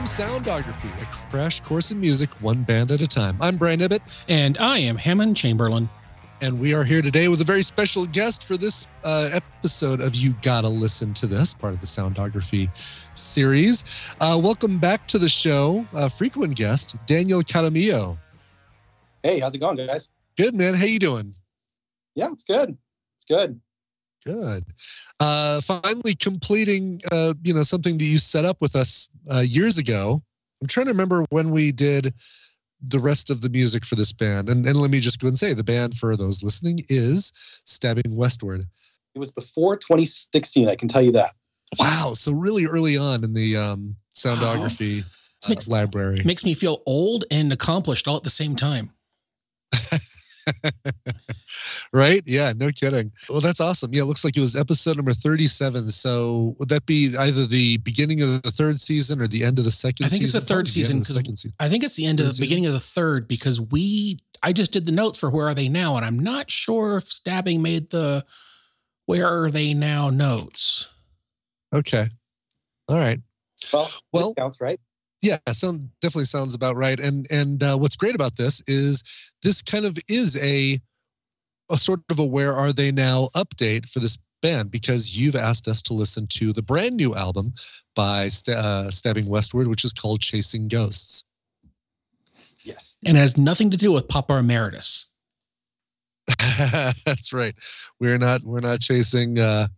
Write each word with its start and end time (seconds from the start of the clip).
Greetings 0.00 0.16
from 0.16 0.44
Soundography, 0.44 1.02
a 1.02 1.30
crash 1.30 1.60
course 1.60 1.90
in 1.90 2.00
music, 2.00 2.30
one 2.40 2.62
band 2.62 2.90
at 2.90 3.02
a 3.02 3.06
time. 3.06 3.36
I'm 3.38 3.58
Brian 3.58 3.80
Ibbott. 3.80 4.24
And 4.30 4.56
I 4.56 4.78
am 4.78 4.96
Hammond 4.96 5.36
Chamberlain. 5.36 5.90
And 6.40 6.58
we 6.58 6.72
are 6.72 6.84
here 6.84 7.02
today 7.02 7.28
with 7.28 7.42
a 7.42 7.44
very 7.44 7.60
special 7.60 8.06
guest 8.06 8.44
for 8.44 8.56
this 8.56 8.86
uh, 9.04 9.28
episode 9.34 10.00
of 10.00 10.14
You 10.14 10.34
Gotta 10.40 10.70
Listen 10.70 11.12
to 11.14 11.26
This, 11.26 11.52
part 11.52 11.74
of 11.74 11.80
the 11.80 11.86
Soundography 11.86 12.70
series. 13.12 13.84
Uh, 14.22 14.40
welcome 14.42 14.78
back 14.78 15.06
to 15.08 15.18
the 15.18 15.28
show, 15.28 15.84
uh, 15.94 16.08
frequent 16.08 16.56
guest, 16.56 16.96
Daniel 17.04 17.42
Caramillo. 17.42 18.16
Hey, 19.22 19.38
how's 19.38 19.54
it 19.54 19.58
going, 19.58 19.76
guys? 19.76 20.08
Good, 20.38 20.54
man. 20.54 20.72
How 20.72 20.86
you 20.86 20.98
doing? 20.98 21.34
Yeah, 22.14 22.30
it's 22.32 22.44
good. 22.44 22.78
It's 23.16 23.26
good. 23.26 23.60
Good. 24.24 24.64
Uh, 25.18 25.60
finally 25.62 26.14
completing, 26.14 27.00
uh, 27.10 27.34
you 27.42 27.54
know, 27.54 27.62
something 27.62 27.98
that 27.98 28.04
you 28.04 28.18
set 28.18 28.44
up 28.44 28.60
with 28.60 28.76
us 28.76 29.08
uh, 29.30 29.40
years 29.40 29.78
ago. 29.78 30.22
I'm 30.60 30.68
trying 30.68 30.86
to 30.86 30.92
remember 30.92 31.24
when 31.30 31.50
we 31.50 31.72
did 31.72 32.12
the 32.82 32.98
rest 32.98 33.30
of 33.30 33.40
the 33.40 33.48
music 33.48 33.84
for 33.84 33.94
this 33.94 34.12
band. 34.12 34.48
And, 34.48 34.66
and 34.66 34.76
let 34.76 34.90
me 34.90 35.00
just 35.00 35.20
go 35.20 35.28
and 35.28 35.38
say 35.38 35.52
the 35.52 35.64
band 35.64 35.96
for 35.96 36.16
those 36.16 36.42
listening 36.42 36.80
is 36.88 37.32
Stabbing 37.64 38.16
Westward. 38.16 38.64
It 39.14 39.18
was 39.18 39.32
before 39.32 39.76
2016, 39.76 40.68
I 40.68 40.76
can 40.76 40.88
tell 40.88 41.02
you 41.02 41.12
that. 41.12 41.30
Wow. 41.78 42.12
So 42.14 42.32
really 42.32 42.66
early 42.66 42.96
on 42.96 43.24
in 43.24 43.32
the 43.32 43.56
um, 43.56 43.96
soundography 44.14 45.02
wow. 45.02 45.08
uh, 45.44 45.48
makes, 45.48 45.68
library. 45.68 46.22
Makes 46.24 46.44
me 46.44 46.54
feel 46.54 46.82
old 46.86 47.24
and 47.30 47.52
accomplished 47.52 48.08
all 48.08 48.16
at 48.16 48.22
the 48.22 48.30
same 48.30 48.56
time. 48.56 48.90
right? 51.92 52.22
Yeah, 52.26 52.52
no 52.56 52.70
kidding. 52.70 53.10
Well, 53.28 53.40
that's 53.40 53.60
awesome. 53.60 53.90
Yeah, 53.92 54.02
it 54.02 54.06
looks 54.06 54.24
like 54.24 54.36
it 54.36 54.40
was 54.40 54.56
episode 54.56 54.96
number 54.96 55.12
37. 55.12 55.90
So 55.90 56.56
would 56.58 56.68
that 56.68 56.86
be 56.86 57.16
either 57.16 57.46
the 57.46 57.78
beginning 57.78 58.22
of 58.22 58.42
the 58.42 58.50
third 58.50 58.80
season 58.80 59.20
or 59.20 59.26
the 59.26 59.44
end 59.44 59.58
of 59.58 59.64
the 59.64 59.70
second 59.70 60.06
I 60.06 60.08
think 60.08 60.22
season? 60.22 60.40
it's 60.40 60.48
the 60.48 60.54
third 60.54 60.68
season. 60.68 60.98
The 61.00 61.04
second 61.04 61.36
season. 61.36 61.56
I 61.60 61.68
think 61.68 61.84
it's 61.84 61.96
the 61.96 62.06
end 62.06 62.18
third 62.18 62.24
of 62.24 62.28
the 62.28 62.32
season? 62.34 62.44
beginning 62.44 62.66
of 62.66 62.72
the 62.72 62.80
third 62.80 63.28
because 63.28 63.60
we 63.60 64.18
I 64.42 64.52
just 64.52 64.72
did 64.72 64.86
the 64.86 64.92
notes 64.92 65.18
for 65.18 65.30
Where 65.30 65.48
Are 65.48 65.54
They 65.54 65.68
Now, 65.68 65.96
and 65.96 66.04
I'm 66.04 66.18
not 66.18 66.50
sure 66.50 66.96
if 66.98 67.04
Stabbing 67.04 67.60
made 67.62 67.90
the 67.90 68.24
Where 69.06 69.26
Are 69.26 69.50
They 69.50 69.74
Now 69.74 70.08
notes. 70.10 70.90
Okay. 71.74 72.06
All 72.88 72.96
right. 72.96 73.20
Well, 73.72 73.90
well, 74.12 74.34
counts, 74.34 74.60
right? 74.60 74.80
Yeah 75.22 75.38
sound 75.52 75.88
definitely 76.00 76.24
sounds 76.24 76.54
about 76.54 76.76
right. 76.76 76.98
And 76.98 77.26
and 77.30 77.62
uh, 77.62 77.76
what's 77.76 77.96
great 77.96 78.14
about 78.14 78.36
this 78.36 78.62
is 78.66 79.04
this 79.42 79.62
kind 79.62 79.84
of 79.84 79.96
is 80.08 80.42
a 80.42 80.80
a 81.70 81.78
sort 81.78 82.00
of 82.10 82.18
a 82.18 82.24
where 82.24 82.54
are 82.54 82.72
they 82.72 82.90
now 82.90 83.28
update 83.36 83.88
for 83.88 84.00
this 84.00 84.18
band 84.42 84.70
because 84.70 85.18
you've 85.18 85.36
asked 85.36 85.68
us 85.68 85.82
to 85.82 85.94
listen 85.94 86.26
to 86.26 86.52
the 86.52 86.62
brand 86.62 86.96
new 86.96 87.14
album 87.14 87.52
by 87.94 88.28
uh, 88.48 88.90
stabbing 88.90 89.26
westward 89.26 89.68
which 89.68 89.84
is 89.84 89.92
called 89.92 90.20
chasing 90.20 90.68
ghosts. 90.68 91.24
Yes. 92.62 92.96
And 93.04 93.16
has 93.16 93.36
nothing 93.38 93.70
to 93.70 93.76
do 93.76 93.92
with 93.92 94.08
papa 94.08 94.34
emeritus. 94.34 95.06
That's 97.06 97.32
right. 97.32 97.54
We're 97.98 98.18
not 98.18 98.42
we're 98.42 98.60
not 98.60 98.80
chasing 98.80 99.38
uh 99.38 99.68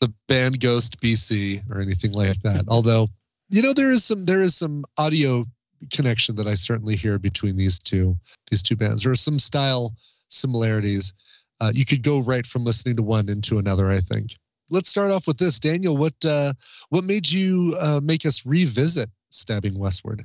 the 0.00 0.12
band 0.26 0.58
ghost 0.58 1.00
bc 1.00 1.60
or 1.70 1.80
anything 1.80 2.12
like 2.12 2.40
that. 2.42 2.64
Although 2.68 3.08
you 3.52 3.60
know 3.60 3.74
there 3.74 3.90
is 3.90 4.02
some 4.02 4.24
there 4.24 4.40
is 4.40 4.56
some 4.56 4.84
audio 4.98 5.44
connection 5.92 6.36
that 6.36 6.46
I 6.46 6.54
certainly 6.54 6.96
hear 6.96 7.18
between 7.18 7.56
these 7.56 7.78
two 7.78 8.16
these 8.50 8.62
two 8.62 8.76
bands. 8.76 9.04
There 9.04 9.12
are 9.12 9.16
some 9.16 9.38
style 9.38 9.94
similarities. 10.28 11.12
Uh, 11.60 11.70
you 11.72 11.84
could 11.84 12.02
go 12.02 12.18
right 12.18 12.46
from 12.46 12.64
listening 12.64 12.96
to 12.96 13.02
one 13.02 13.28
into 13.28 13.58
another. 13.58 13.90
I 13.90 14.00
think. 14.00 14.30
Let's 14.70 14.88
start 14.88 15.10
off 15.10 15.26
with 15.26 15.36
this, 15.36 15.60
Daniel. 15.60 15.96
What 15.96 16.14
uh, 16.24 16.54
what 16.88 17.04
made 17.04 17.30
you 17.30 17.76
uh, 17.78 18.00
make 18.02 18.24
us 18.24 18.46
revisit 18.46 19.10
Stabbing 19.30 19.78
Westward? 19.78 20.24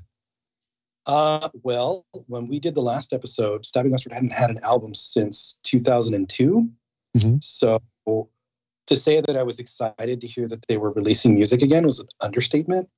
Uh, 1.06 1.50
well, 1.64 2.06
when 2.28 2.48
we 2.48 2.60
did 2.60 2.76
the 2.76 2.82
last 2.82 3.12
episode, 3.14 3.66
Stabbing 3.66 3.92
Westward 3.92 4.14
hadn't 4.14 4.34
had 4.34 4.50
an 4.50 4.60
album 4.64 4.96
since 4.96 5.60
2002. 5.64 6.70
Mm-hmm. 7.18 7.36
So 7.42 7.80
to 8.06 8.96
say 8.96 9.22
that 9.22 9.38
I 9.38 9.44
was 9.44 9.60
excited 9.60 10.22
to 10.22 10.28
hear 10.28 10.48
that 10.48 10.66
they 10.68 10.78
were 10.78 10.92
releasing 10.94 11.36
music 11.36 11.62
again 11.62 11.86
was 11.86 12.00
an 12.00 12.08
understatement 12.22 12.90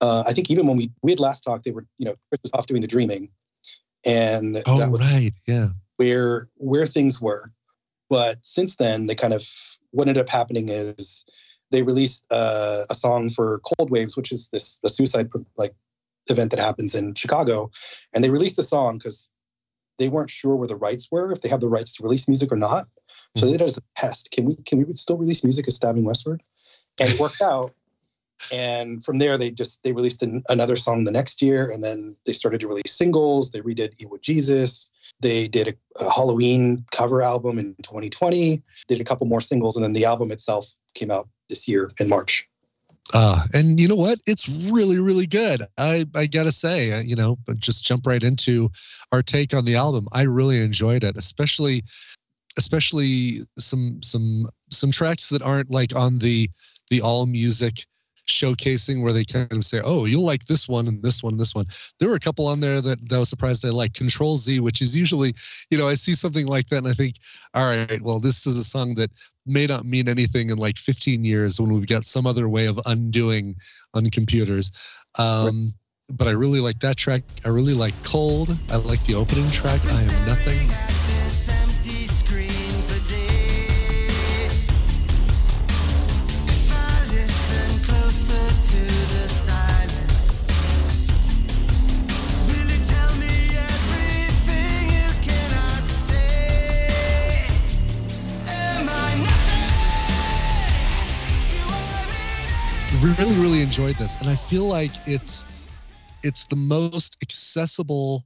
uh, 0.00 0.24
I 0.26 0.32
think 0.32 0.50
even 0.50 0.66
when 0.66 0.76
we 0.76 0.90
we 1.02 1.12
had 1.12 1.20
last 1.20 1.42
talked, 1.42 1.64
they 1.64 1.72
were 1.72 1.86
you 1.98 2.06
know 2.06 2.14
Chris 2.28 2.40
was 2.42 2.52
off 2.52 2.66
doing 2.66 2.80
the 2.80 2.88
dreaming, 2.88 3.30
and 4.06 4.62
oh 4.66 4.78
that 4.78 4.90
was 4.90 5.00
right, 5.00 5.32
yeah, 5.46 5.68
where 5.96 6.48
where 6.56 6.86
things 6.86 7.20
were. 7.20 7.52
But 8.10 8.38
since 8.44 8.76
then, 8.76 9.06
they 9.06 9.14
kind 9.14 9.34
of 9.34 9.46
what 9.90 10.08
ended 10.08 10.20
up 10.20 10.28
happening 10.28 10.68
is 10.68 11.26
they 11.70 11.82
released 11.82 12.24
uh, 12.30 12.84
a 12.88 12.94
song 12.94 13.28
for 13.28 13.60
Cold 13.60 13.90
Waves, 13.90 14.16
which 14.16 14.32
is 14.32 14.48
this 14.50 14.78
the 14.78 14.88
suicide 14.88 15.30
like 15.56 15.74
event 16.28 16.50
that 16.50 16.60
happens 16.60 16.94
in 16.94 17.14
Chicago, 17.14 17.70
and 18.14 18.22
they 18.22 18.30
released 18.30 18.58
a 18.58 18.62
song 18.62 18.98
because 18.98 19.28
they 19.98 20.08
weren't 20.08 20.30
sure 20.30 20.54
where 20.54 20.68
the 20.68 20.76
rights 20.76 21.08
were, 21.10 21.32
if 21.32 21.42
they 21.42 21.48
have 21.48 21.60
the 21.60 21.68
rights 21.68 21.96
to 21.96 22.04
release 22.04 22.28
music 22.28 22.52
or 22.52 22.56
not. 22.56 22.86
So 23.36 23.42
mm-hmm. 23.42 23.46
they 23.46 23.52
did 23.52 23.60
it 23.62 23.64
as 23.64 23.78
a 23.78 23.82
test. 23.96 24.30
Can 24.30 24.44
we 24.44 24.56
can 24.56 24.86
we 24.86 24.92
still 24.94 25.18
release 25.18 25.42
music 25.42 25.66
as 25.66 25.74
Stabbing 25.74 26.04
Westward? 26.04 26.42
And 27.00 27.10
it 27.10 27.20
worked 27.20 27.42
out 27.42 27.74
and 28.52 29.04
from 29.04 29.18
there 29.18 29.36
they 29.36 29.50
just 29.50 29.82
they 29.82 29.92
released 29.92 30.22
an, 30.22 30.42
another 30.48 30.76
song 30.76 31.04
the 31.04 31.10
next 31.10 31.42
year 31.42 31.70
and 31.70 31.82
then 31.82 32.16
they 32.26 32.32
started 32.32 32.60
to 32.60 32.68
release 32.68 32.92
singles 32.92 33.50
they 33.50 33.60
redid 33.60 33.96
Ewo 33.98 34.20
Jesus 34.20 34.90
they 35.20 35.48
did 35.48 35.68
a, 35.68 36.04
a, 36.04 36.10
halloween 36.10 36.84
cover 36.92 37.22
album 37.22 37.58
in 37.58 37.74
2020 37.82 38.62
did 38.86 39.00
a 39.00 39.04
couple 39.04 39.26
more 39.26 39.40
singles 39.40 39.76
and 39.76 39.84
then 39.84 39.92
the 39.92 40.04
album 40.04 40.30
itself 40.30 40.70
came 40.94 41.10
out 41.10 41.28
this 41.48 41.68
year 41.68 41.88
in 42.00 42.08
march 42.08 42.48
uh, 43.14 43.42
and 43.54 43.80
you 43.80 43.88
know 43.88 43.94
what? 43.94 44.18
It's 44.26 44.48
really, 44.48 44.98
really 44.98 45.26
good. 45.26 45.62
I, 45.78 46.04
I 46.14 46.26
gotta 46.26 46.52
say, 46.52 47.00
you 47.02 47.16
know, 47.16 47.38
just 47.58 47.86
jump 47.86 48.06
right 48.06 48.22
into 48.22 48.70
our 49.12 49.22
take 49.22 49.54
on 49.54 49.64
the 49.64 49.76
album. 49.76 50.08
I 50.12 50.22
really 50.22 50.60
enjoyed 50.60 51.04
it, 51.04 51.16
especially, 51.16 51.84
especially 52.58 53.38
some 53.58 54.02
some 54.02 54.48
some 54.70 54.90
tracks 54.90 55.30
that 55.30 55.40
aren't 55.40 55.70
like 55.70 55.96
on 55.96 56.18
the 56.18 56.50
the 56.90 57.00
all 57.00 57.26
music 57.26 57.86
showcasing 58.28 59.02
where 59.02 59.12
they 59.12 59.24
kind 59.24 59.52
of 59.52 59.64
say, 59.64 59.80
"Oh, 59.84 60.04
you'll 60.04 60.24
like 60.24 60.46
this 60.46 60.68
one 60.68 60.86
and 60.86 61.02
this 61.02 61.22
one 61.22 61.34
and 61.34 61.40
this 61.40 61.54
one." 61.54 61.66
There 61.98 62.08
were 62.08 62.16
a 62.16 62.20
couple 62.20 62.46
on 62.46 62.60
there 62.60 62.80
that, 62.80 63.08
that 63.08 63.16
I 63.16 63.18
was 63.18 63.28
surprised 63.28 63.64
I 63.64 63.70
like. 63.70 63.94
Control 63.94 64.36
Z, 64.36 64.60
which 64.60 64.80
is 64.80 64.94
usually, 64.94 65.34
you 65.70 65.78
know, 65.78 65.88
I 65.88 65.94
see 65.94 66.14
something 66.14 66.46
like 66.46 66.68
that 66.68 66.78
and 66.78 66.88
I 66.88 66.92
think, 66.92 67.16
"All 67.54 67.66
right, 67.66 68.00
well, 68.00 68.20
this 68.20 68.46
is 68.46 68.56
a 68.56 68.64
song 68.64 68.94
that 68.94 69.10
may 69.46 69.66
not 69.66 69.84
mean 69.84 70.08
anything 70.08 70.50
in 70.50 70.58
like 70.58 70.76
15 70.76 71.24
years 71.24 71.60
when 71.60 71.72
we've 71.72 71.86
got 71.86 72.04
some 72.04 72.26
other 72.26 72.48
way 72.48 72.66
of 72.66 72.78
undoing 72.86 73.56
on 73.94 74.08
computers." 74.10 74.70
Um, 75.18 75.74
but 76.10 76.26
I 76.26 76.32
really 76.32 76.60
like 76.60 76.78
that 76.80 76.96
track. 76.96 77.22
I 77.44 77.48
really 77.48 77.74
like 77.74 77.94
Cold. 78.02 78.56
I 78.70 78.76
like 78.76 79.04
the 79.04 79.14
opening 79.14 79.50
track. 79.50 79.80
I 79.84 80.02
am 80.02 80.26
nothing. 80.26 81.17
Really 103.18 103.36
really 103.36 103.62
enjoyed 103.62 103.94
this? 103.96 104.16
And 104.20 104.28
i 104.28 104.34
feel 104.34 104.64
like 104.64 104.90
it's 105.06 105.46
it's 106.22 106.46
the 106.46 106.56
most 106.56 107.16
accessible 107.22 108.24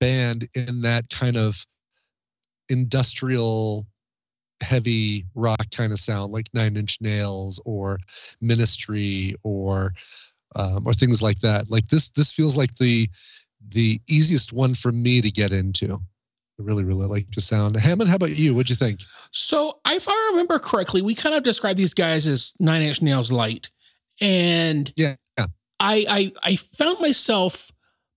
band 0.00 0.48
in 0.54 0.82
that 0.82 1.10
kind 1.10 1.36
of 1.36 1.64
industrial 2.68 3.86
heavy 4.60 5.24
rock 5.34 5.70
kind 5.74 5.92
of 5.92 5.98
sound 5.98 6.32
like 6.32 6.46
nine 6.52 6.76
inch 6.76 7.00
nails 7.00 7.60
or 7.64 7.98
ministry 8.40 9.34
or 9.42 9.92
um, 10.56 10.86
or 10.86 10.92
things 10.92 11.22
like 11.22 11.38
that 11.40 11.70
like 11.70 11.88
this 11.88 12.08
this 12.10 12.32
feels 12.32 12.56
like 12.56 12.74
the 12.76 13.08
the 13.70 14.00
easiest 14.08 14.52
one 14.52 14.74
for 14.74 14.92
me 14.92 15.20
to 15.20 15.30
get 15.30 15.52
into 15.52 16.00
I 16.60 16.64
really, 16.64 16.82
really 16.82 17.06
like 17.06 17.30
the 17.30 17.40
sound. 17.40 17.76
Hammond, 17.76 18.10
how 18.10 18.16
about 18.16 18.36
you? 18.36 18.52
What'd 18.52 18.68
you 18.68 18.74
think? 18.74 18.98
So, 19.30 19.78
if 19.86 20.08
I 20.08 20.30
remember 20.32 20.58
correctly, 20.58 21.02
we 21.02 21.14
kind 21.14 21.36
of 21.36 21.44
described 21.44 21.78
these 21.78 21.94
guys 21.94 22.26
as 22.26 22.52
Nine 22.58 22.82
Inch 22.82 23.00
Nails 23.00 23.30
light, 23.30 23.70
and 24.20 24.92
yeah, 24.96 25.14
I, 25.80 26.04
I, 26.08 26.32
I 26.42 26.56
found 26.56 27.00
myself 27.00 27.70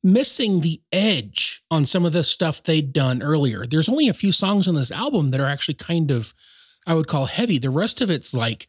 missing 0.04 0.62
the 0.62 0.82
edge 0.92 1.64
on 1.70 1.86
some 1.86 2.06
of 2.06 2.14
the 2.14 2.24
stuff 2.24 2.64
they'd 2.64 2.94
done 2.94 3.22
earlier. 3.22 3.66
There's 3.66 3.90
only 3.90 4.08
a 4.08 4.14
few 4.14 4.32
songs 4.32 4.68
on 4.68 4.76
this 4.76 4.92
album 4.92 5.32
that 5.32 5.40
are 5.40 5.48
actually 5.48 5.76
kind 5.76 6.12
of, 6.12 6.34
I 6.88 6.94
would 6.96 7.08
call 7.08 7.26
heavy. 7.26 7.60
The 7.60 7.70
rest 7.70 8.02
of 8.02 8.10
it's 8.10 8.34
like 8.34 8.68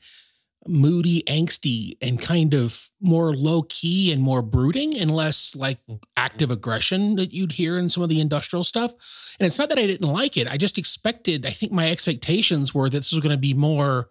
moody, 0.66 1.22
angsty, 1.22 1.96
and 2.02 2.20
kind 2.20 2.54
of 2.54 2.90
more 3.00 3.34
low 3.34 3.62
key 3.68 4.12
and 4.12 4.22
more 4.22 4.42
brooding 4.42 4.96
and 4.98 5.10
less 5.10 5.56
like 5.56 5.78
active 6.16 6.50
aggression 6.50 7.16
that 7.16 7.32
you'd 7.32 7.52
hear 7.52 7.78
in 7.78 7.88
some 7.88 8.02
of 8.02 8.10
the 8.10 8.20
industrial 8.20 8.62
stuff. 8.62 8.92
And 9.40 9.46
it's 9.46 9.58
not 9.58 9.70
that 9.70 9.78
I 9.78 9.86
didn't 9.86 10.08
like 10.08 10.36
it. 10.36 10.46
I 10.48 10.56
just 10.56 10.78
expected, 10.78 11.46
I 11.46 11.50
think 11.50 11.72
my 11.72 11.90
expectations 11.90 12.74
were 12.74 12.90
that 12.90 12.98
this 12.98 13.12
was 13.12 13.22
going 13.22 13.34
to 13.34 13.40
be 13.40 13.54
more 13.54 14.10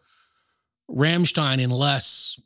Rammstein 0.89 1.63
and 1.63 1.71
less 1.71 2.39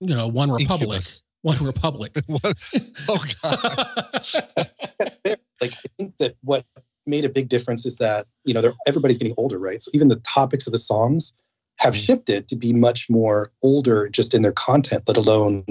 you 0.00 0.14
know, 0.14 0.30
OneRepublic. 0.30 0.58
Ridiculous. 0.58 1.22
OneRepublic. 1.44 2.12
Oh 3.08 3.22
god. 3.42 4.44
That's 4.98 5.16
fair. 5.16 5.36
Like 5.60 5.72
I 5.72 5.88
think 5.98 6.16
that 6.18 6.36
what 6.42 6.64
made 7.06 7.24
a 7.24 7.28
big 7.28 7.48
difference 7.48 7.84
is 7.84 7.98
that 7.98 8.26
you 8.44 8.54
know 8.54 8.60
they're, 8.60 8.72
everybody's 8.86 9.18
getting 9.18 9.34
older, 9.36 9.58
right? 9.58 9.82
So 9.82 9.90
even 9.94 10.08
the 10.08 10.16
topics 10.20 10.66
of 10.66 10.72
the 10.72 10.78
songs 10.78 11.32
have 11.80 11.94
Mm. 11.94 12.06
shifted 12.06 12.48
to 12.48 12.56
be 12.56 12.72
much 12.72 13.10
more 13.10 13.50
older, 13.62 14.08
just 14.08 14.32
in 14.32 14.42
their 14.42 14.52
content, 14.52 15.02
let 15.08 15.16
alone 15.16 15.64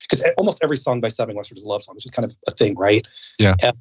because 0.00 0.24
almost 0.38 0.62
every 0.62 0.76
song 0.76 1.00
by 1.00 1.08
Stabbing 1.08 1.36
Westward 1.36 1.58
is 1.58 1.64
a 1.64 1.68
love 1.68 1.82
song, 1.82 1.96
which 1.96 2.04
is 2.06 2.10
kind 2.12 2.24
of 2.24 2.36
a 2.46 2.52
thing, 2.52 2.76
right? 2.76 3.06
Yeah. 3.38 3.54
And- 3.62 3.76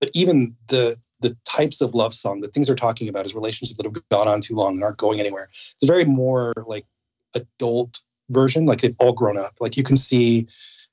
but 0.00 0.10
even 0.14 0.54
the 0.68 0.96
the 1.20 1.34
types 1.46 1.80
of 1.80 1.94
love 1.94 2.12
song, 2.14 2.42
the 2.42 2.48
things 2.48 2.66
they're 2.66 2.76
talking 2.76 3.08
about 3.08 3.24
is 3.24 3.34
relationships 3.34 3.78
that 3.78 3.86
have 3.86 4.08
gone 4.10 4.28
on 4.28 4.40
too 4.42 4.54
long 4.54 4.74
and 4.74 4.84
aren't 4.84 4.98
going 4.98 5.18
anywhere. 5.18 5.48
It's 5.50 5.82
a 5.82 5.86
very 5.86 6.04
more 6.04 6.52
like 6.66 6.84
adult 7.34 8.00
version, 8.30 8.66
like 8.66 8.82
they've 8.82 8.94
all 9.00 9.12
grown 9.14 9.38
up. 9.38 9.54
Like 9.58 9.76
you 9.78 9.82
can 9.82 9.96
see 9.96 10.46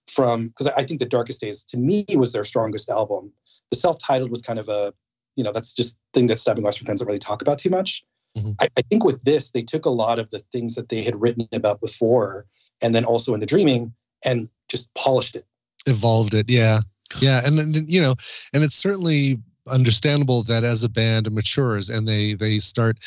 from 0.08 0.48
because 0.48 0.68
I 0.68 0.84
think 0.84 1.00
the 1.00 1.06
Darkest 1.06 1.42
Days 1.42 1.64
to 1.66 1.78
me 1.78 2.06
was 2.16 2.32
their 2.32 2.44
strongest 2.44 2.90
album. 2.90 3.32
The 3.72 3.78
self-titled 3.78 4.30
was 4.30 4.42
kind 4.42 4.60
of 4.60 4.70
a, 4.70 4.94
you 5.36 5.44
know, 5.44 5.52
that's 5.52 5.74
just 5.74 5.98
thing 6.14 6.28
that 6.28 6.40
Stabbing 6.40 6.64
Westward 6.64 6.88
fans 6.88 7.00
don't 7.00 7.08
really 7.08 7.20
talk 7.20 7.42
about 7.42 7.58
too 7.58 7.70
much. 7.70 8.04
Mhm. 8.38 8.56
I, 8.60 8.68
I 8.78 8.82
think 8.82 9.04
with 9.04 9.24
this, 9.24 9.52
they 9.52 9.62
took 9.62 9.86
a 9.86 9.90
lot 9.90 10.20
of 10.20 10.30
the 10.30 10.40
things 10.52 10.76
that 10.76 10.90
they 10.90 11.04
had 11.04 11.20
written 11.20 11.48
about 11.54 11.80
before, 11.80 12.46
and 12.82 12.94
then 12.94 13.06
also 13.06 13.34
in 13.34 13.40
the 13.40 13.46
Dreaming, 13.46 13.94
and 14.26 14.50
just 14.70 14.94
polished 14.96 15.36
it. 15.36 15.44
Evolved 15.86 16.34
it. 16.34 16.50
Yeah. 16.50 16.82
Yeah. 17.20 17.42
And 17.46 17.58
then, 17.58 17.86
you 17.88 18.02
know, 18.02 18.16
and 18.54 18.64
it's 18.64 18.76
certainly 18.76 19.38
understandable 19.68 20.44
that 20.44 20.64
as 20.64 20.84
a 20.84 20.90
band 20.90 21.32
matures 21.32 21.90
and 21.90 22.08
they 22.08 22.34
they 22.34 22.60
start 22.60 22.98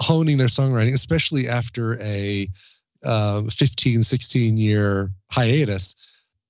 honing 0.00 0.36
their 0.36 0.46
songwriting, 0.46 0.94
especially 0.94 1.48
after 1.48 2.00
a 2.00 2.48
uh, 3.04 3.42
15, 3.42 4.02
16 4.02 4.56
year 4.56 5.10
hiatus, 5.30 5.96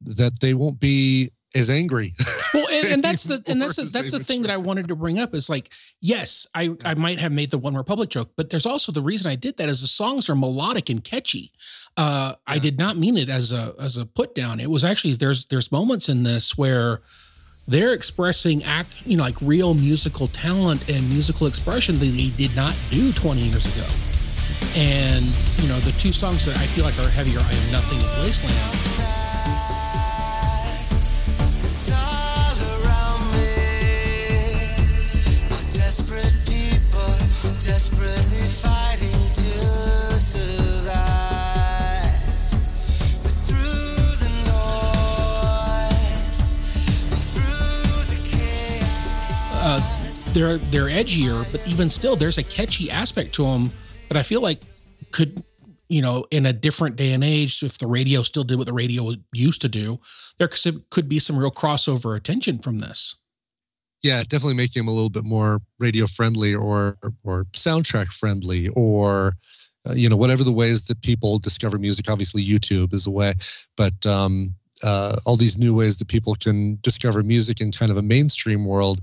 that 0.02 0.41
they 0.41 0.55
won't 0.55 0.81
be 0.81 1.31
as 1.55 1.70
angry. 1.70 2.12
well 2.55 2.67
and, 2.70 2.87
and 2.88 3.05
that's 3.05 3.25
the 3.25 3.43
and 3.47 3.61
that's 3.61 3.76
the, 3.76 3.82
that's 3.82 4.11
the 4.12 4.23
thing 4.23 4.43
that 4.43 4.50
i 4.50 4.56
wanted 4.56 4.88
to 4.88 4.94
bring 4.94 5.19
up 5.19 5.35
is 5.35 5.49
like 5.50 5.70
yes 6.00 6.47
i 6.55 6.70
i 6.85 6.94
might 6.94 7.19
have 7.19 7.32
made 7.32 7.50
the 7.50 7.58
OneRepublic 7.58 8.08
joke 8.08 8.31
but 8.37 8.50
there's 8.50 8.67
also 8.67 8.93
the 8.93 9.00
reason 9.00 9.31
i 9.31 9.35
did 9.35 9.56
that 9.56 9.69
is 9.69 9.81
the 9.81 9.88
songs 9.88 10.29
are 10.31 10.35
melodic 10.35 10.91
and 10.91 11.02
catchy. 11.02 11.52
Uh 11.97 12.35
i 12.47 12.58
did 12.58 12.79
not 12.79 12.97
mean 12.97 13.17
it 13.17 13.29
as 13.29 13.52
a 13.52 13.75
as 13.81 13.97
a 13.97 14.06
put 14.06 14.35
down. 14.35 14.61
It 14.61 14.70
was 14.70 14.85
actually 14.85 15.14
there's 15.14 15.47
there's 15.47 15.73
moments 15.73 16.08
in 16.08 16.23
this 16.23 16.56
where 16.56 17.00
they're 17.67 17.93
expressing 17.93 18.62
act 18.64 19.06
you 19.06 19.17
know 19.17 19.25
like 19.25 19.37
real 19.43 19.75
musical 19.75 20.29
talent 20.29 20.88
and 20.88 21.08
musical 21.11 21.47
expression 21.47 21.97
that 21.97 22.05
they 22.05 22.31
did 22.31 22.55
not 22.55 22.76
do 22.91 23.12
20 23.12 23.41
years 23.41 23.67
ago. 23.76 23.87
And 24.76 25.25
you 25.61 25.69
know 25.69 25.81
the 25.81 25.93
two 25.99 26.12
songs 26.12 26.47
that 26.47 26.56
i 26.58 26.67
feel 26.67 26.85
like 26.85 26.99
are 26.99 27.08
heavier 27.08 27.41
i 27.41 27.52
am 27.52 27.73
nothing 27.73 27.99
in 27.99 28.23
wasteland 28.23 29.00
Uh, 49.62 49.79
they're 50.33 50.56
they're 50.56 50.88
edgier, 50.88 51.50
but 51.53 51.67
even 51.69 51.91
still, 51.91 52.17
there's 52.17 52.38
a 52.38 52.43
catchy 52.43 52.91
aspect 52.91 53.35
to 53.35 53.44
them 53.44 53.71
that 54.09 54.17
I 54.17 54.23
feel 54.23 54.41
like 54.41 54.61
could, 55.11 55.43
you 55.90 56.00
know, 56.00 56.25
in 56.31 56.46
a 56.46 56.52
different 56.52 56.94
day 56.96 57.12
and 57.12 57.25
age, 57.25 57.62
if 57.64 57.76
the 57.76 57.88
radio 57.88 58.22
still 58.22 58.44
did 58.44 58.56
what 58.56 58.66
the 58.66 58.72
radio 58.72 59.10
used 59.34 59.60
to 59.60 59.69
do, 59.69 59.98
there 60.38 60.48
could 60.90 61.08
be 61.08 61.19
some 61.19 61.37
real 61.37 61.50
crossover 61.50 62.16
attention 62.16 62.60
from 62.60 62.78
this. 62.78 63.16
yeah, 64.02 64.22
definitely 64.22 64.54
making 64.54 64.81
them 64.81 64.88
a 64.88 64.92
little 64.92 65.10
bit 65.10 65.25
more 65.25 65.60
radio 65.78 66.06
friendly 66.06 66.54
or 66.54 66.96
or 67.25 67.44
soundtrack 67.52 68.06
friendly 68.06 68.69
or 68.69 69.34
uh, 69.88 69.92
you 69.92 70.08
know 70.08 70.16
whatever 70.16 70.44
the 70.44 70.52
ways 70.52 70.84
that 70.84 71.02
people 71.02 71.38
discover 71.38 71.78
music. 71.78 72.08
Obviously, 72.08 72.44
YouTube 72.44 72.94
is 72.94 73.06
a 73.06 73.10
way, 73.10 73.34
but 73.76 74.06
um, 74.06 74.54
uh, 74.84 75.16
all 75.26 75.37
these 75.37 75.58
new 75.58 75.75
ways 75.75 75.98
that 75.98 76.08
people 76.08 76.34
can 76.37 76.78
discover 76.82 77.22
music 77.22 77.60
in 77.60 77.72
kind 77.72 77.90
of 77.90 77.98
a 77.98 78.02
mainstream 78.02 78.64
world. 78.64 79.00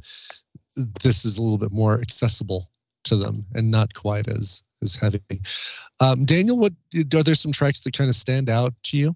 This 1.03 1.25
is 1.25 1.37
a 1.37 1.43
little 1.43 1.57
bit 1.57 1.71
more 1.71 1.99
accessible 1.99 2.69
to 3.03 3.17
them 3.17 3.45
and 3.53 3.69
not 3.71 3.93
quite 3.93 4.27
as 4.27 4.63
as 4.81 4.95
heavy. 4.95 5.21
Um, 5.99 6.25
Daniel, 6.25 6.57
what 6.57 6.73
are 7.13 7.23
there 7.23 7.35
some 7.35 7.51
tracks 7.51 7.81
that 7.81 7.97
kind 7.97 8.09
of 8.09 8.15
stand 8.15 8.49
out 8.49 8.73
to 8.83 8.97
you? 8.97 9.15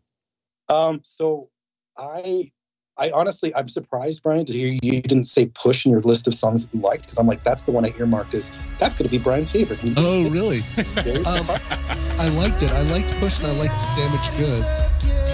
Um, 0.70 1.02
so 1.04 1.50
I, 1.98 2.52
I 2.98 3.12
honestly, 3.12 3.54
I'm 3.56 3.68
surprised, 3.70 4.24
Brian, 4.24 4.46
to 4.46 4.54
hear 4.54 4.78
you 4.82 5.02
didn't 5.02 5.26
say 5.26 5.48
"Push" 5.48 5.86
in 5.86 5.92
your 5.92 6.02
list 6.02 6.28
of 6.28 6.34
songs 6.34 6.68
that 6.68 6.76
you 6.76 6.82
liked, 6.82 7.04
because 7.04 7.18
I'm 7.18 7.28
like, 7.28 7.44
that's 7.44 7.64
the 7.64 7.72
one 7.72 7.86
I 7.86 7.94
earmarked 7.98 8.34
as 8.34 8.52
that's 8.80 8.96
going 8.96 9.08
to 9.08 9.12
be 9.12 9.22
Brian's 9.22 9.52
favorite. 9.52 9.82
And 9.84 9.94
Oh, 9.98 10.30
really? 10.30 10.60
Um. 10.78 11.46
I 12.20 12.28
liked 12.38 12.62
it. 12.62 12.72
I 12.72 12.84
liked 12.92 13.10
Push 13.20 13.40
and 13.40 13.48
I 13.48 13.58
liked 13.58 13.74
Damaged 13.98 14.38
Goods. 14.38 15.31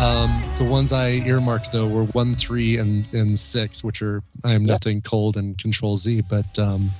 Um, 0.00 0.30
the 0.58 0.66
ones 0.70 0.92
I 0.94 1.10
earmarked 1.28 1.72
though 1.72 1.86
were 1.86 2.04
one, 2.04 2.34
three, 2.34 2.78
and 2.78 3.06
and 3.12 3.38
six, 3.38 3.84
which 3.84 4.00
are 4.00 4.22
I 4.42 4.52
am 4.54 4.62
Yeah. 4.64 4.72
nothing 4.74 5.02
cold 5.02 5.36
and 5.36 5.58
Control 5.58 5.94
Z. 5.94 6.22
But 6.22 6.58
um, 6.58 6.90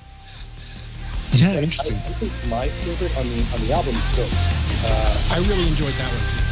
yeah, 1.33 1.53
I, 1.53 1.63
interesting. 1.63 1.97
I 1.97 2.13
think 2.21 2.31
my 2.51 2.67
favorite 2.67 3.17
on 3.17 3.25
the 3.25 3.39
on 3.55 3.67
the 3.67 3.73
album 3.73 3.95
is 3.95 4.05
Ghost. 4.15 4.85
Uh, 4.85 5.33
I 5.33 5.39
really 5.49 5.67
enjoyed 5.67 5.93
that 5.93 6.11
one 6.11 6.21
too. 6.29 6.50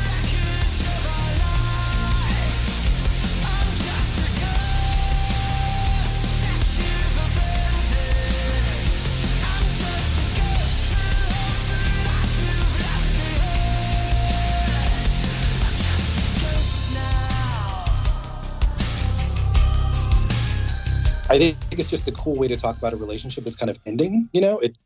I 21.30 21.38
think 21.38 21.60
it's 21.72 21.90
just 21.90 22.08
a 22.08 22.12
cool 22.12 22.36
way 22.36 22.48
to 22.48 22.58
talk 22.58 22.78
about 22.78 22.94
a 22.94 22.98
relationship 22.98 23.44
that's 23.44 23.56
kind 23.56 23.70
of 23.70 23.80
ending. 23.86 24.30
You 24.34 24.42
know, 24.42 24.60
it, 24.60 24.78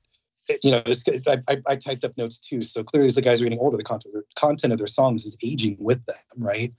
it- 0.50 0.60
you 0.64 0.72
know, 0.72 0.82
this. 0.82 1.06
I, 1.28 1.38
I, 1.48 1.62
I 1.68 1.76
typed 1.78 2.04
up 2.04 2.18
notes 2.18 2.38
too. 2.38 2.60
So 2.62 2.84
clearly, 2.84 3.08
as 3.08 3.16
the 3.16 3.22
guys 3.22 3.42
are 3.42 3.46
getting 3.46 3.60
older, 3.60 3.78
the 3.78 3.84
content, 3.84 4.14
the 4.14 4.24
content 4.36 4.74
of 4.74 4.78
their 4.78 4.88
songs 4.88 5.24
is 5.26 5.38
aging 5.42 5.78
with 5.80 6.06
them, 6.06 6.16
right? 6.38 6.74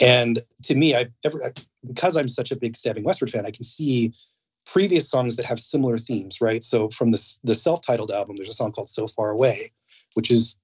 And 0.00 0.40
to 0.64 0.74
me, 0.74 0.94
I 0.94 1.08
ever 1.24 1.52
because 1.86 2.16
I'm 2.16 2.28
such 2.28 2.50
a 2.50 2.56
big 2.56 2.74
Stabbing 2.76 3.04
Westward 3.04 3.30
fan, 3.30 3.44
I 3.44 3.50
can 3.50 3.64
see 3.64 4.14
previous 4.64 5.10
songs 5.10 5.36
that 5.36 5.44
have 5.44 5.60
similar 5.60 5.98
themes, 5.98 6.40
right? 6.40 6.64
So 6.64 6.88
from 6.88 7.10
the 7.10 7.38
the 7.44 7.54
self-titled 7.54 8.10
album, 8.10 8.36
there's 8.36 8.48
a 8.48 8.54
song 8.54 8.72
called 8.72 8.88
"So 8.88 9.06
Far 9.06 9.30
Away," 9.30 9.72
which 10.14 10.30
is 10.30 10.56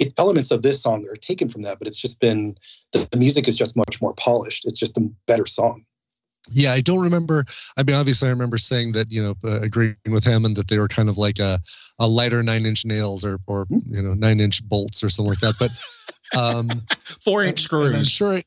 it, 0.00 0.12
elements 0.18 0.50
of 0.50 0.62
this 0.62 0.82
song 0.82 1.06
are 1.08 1.14
taken 1.16 1.48
from 1.48 1.62
that, 1.62 1.78
but 1.78 1.86
it's 1.86 2.00
just 2.00 2.18
been 2.20 2.56
the, 2.92 3.06
the 3.12 3.16
music 3.16 3.46
is 3.46 3.56
just 3.56 3.76
much 3.76 4.02
more 4.02 4.14
polished. 4.14 4.64
It's 4.66 4.78
just 4.78 4.96
a 4.98 5.08
better 5.26 5.46
song. 5.46 5.84
Yeah, 6.50 6.72
I 6.72 6.80
don't 6.82 7.00
remember. 7.00 7.44
I 7.76 7.82
mean, 7.82 7.96
obviously, 7.96 8.28
I 8.28 8.30
remember 8.32 8.58
saying 8.58 8.92
that 8.92 9.10
you 9.10 9.22
know 9.22 9.34
uh, 9.44 9.60
agreeing 9.60 9.96
with 10.08 10.24
him 10.24 10.44
and 10.44 10.56
that 10.56 10.68
they 10.68 10.78
were 10.78 10.88
kind 10.88 11.08
of 11.08 11.16
like 11.18 11.38
a 11.38 11.58
a 11.98 12.06
lighter 12.06 12.42
nine 12.42 12.66
inch 12.66 12.84
nails 12.84 13.24
or 13.24 13.38
or 13.46 13.66
you 13.70 14.02
know 14.02 14.14
nine 14.14 14.40
inch 14.40 14.62
bolts 14.68 15.02
or 15.02 15.08
something 15.08 15.30
like 15.30 15.40
that. 15.40 15.54
But 15.58 15.70
um, 16.38 16.68
Four 17.24 17.42
inch 17.42 17.72
and- 17.72 17.80
and 17.84 17.96
I'm 17.96 18.04
screws. 18.04 18.10
sure. 18.10 18.32
I, 18.34 18.42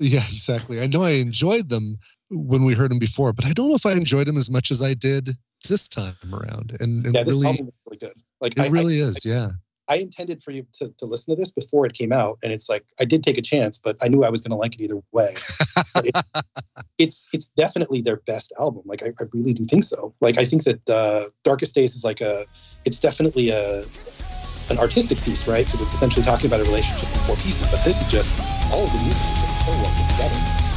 yeah, 0.00 0.18
exactly. 0.30 0.80
I 0.80 0.86
know 0.86 1.02
I 1.02 1.10
enjoyed 1.10 1.68
them 1.70 1.98
when 2.30 2.64
we 2.64 2.74
heard 2.74 2.90
them 2.92 3.00
before, 3.00 3.32
but 3.32 3.46
I 3.46 3.52
don't 3.52 3.68
know 3.68 3.74
if 3.74 3.84
I 3.86 3.92
enjoyed 3.94 4.28
them 4.28 4.36
as 4.36 4.48
much 4.48 4.70
as 4.70 4.80
I 4.80 4.94
did 4.94 5.30
this 5.68 5.88
time 5.88 6.14
around. 6.32 6.76
And, 6.78 7.04
and 7.04 7.14
Yeah, 7.16 7.24
this 7.24 7.34
really, 7.34 7.46
album 7.48 7.66
is 7.66 7.74
really 7.84 7.98
good. 7.98 8.12
Like 8.40 8.52
it 8.56 8.60
I, 8.60 8.68
really 8.68 9.02
I, 9.02 9.06
is. 9.06 9.24
Yeah. 9.24 9.48
I 9.88 9.96
intended 9.96 10.42
for 10.42 10.50
you 10.50 10.66
to, 10.74 10.92
to 10.98 11.06
listen 11.06 11.34
to 11.34 11.40
this 11.40 11.50
before 11.50 11.86
it 11.86 11.94
came 11.94 12.12
out, 12.12 12.38
and 12.42 12.52
it's 12.52 12.68
like 12.68 12.84
I 13.00 13.04
did 13.04 13.22
take 13.22 13.38
a 13.38 13.42
chance, 13.42 13.78
but 13.78 13.96
I 14.02 14.08
knew 14.08 14.22
I 14.22 14.28
was 14.28 14.40
going 14.40 14.50
to 14.50 14.56
like 14.56 14.74
it 14.74 14.82
either 14.82 15.00
way. 15.12 15.34
It, 15.96 16.14
it's 16.98 17.28
it's 17.32 17.48
definitely 17.48 18.02
their 18.02 18.16
best 18.16 18.52
album. 18.60 18.82
Like 18.84 19.02
I, 19.02 19.08
I 19.20 19.24
really 19.32 19.54
do 19.54 19.64
think 19.64 19.84
so. 19.84 20.14
Like 20.20 20.38
I 20.38 20.44
think 20.44 20.64
that 20.64 20.90
uh, 20.90 21.24
Darkest 21.44 21.74
Days 21.74 21.94
is 21.94 22.04
like 22.04 22.20
a, 22.20 22.44
it's 22.84 23.00
definitely 23.00 23.50
a 23.50 23.84
an 24.70 24.78
artistic 24.78 25.18
piece, 25.22 25.48
right? 25.48 25.64
Because 25.64 25.80
it's 25.80 25.94
essentially 25.94 26.24
talking 26.24 26.46
about 26.46 26.60
a 26.60 26.64
relationship 26.64 27.08
in 27.08 27.20
four 27.22 27.36
pieces. 27.36 27.70
But 27.70 27.82
this 27.84 28.00
is 28.00 28.08
just 28.08 28.38
all 28.72 28.84
of 28.84 28.92
the 28.92 28.98
music 28.98 29.22
is 29.22 29.38
just 29.40 29.66
so 29.66 29.72
well 29.72 29.92
put 29.96 30.10
together. 30.14 30.67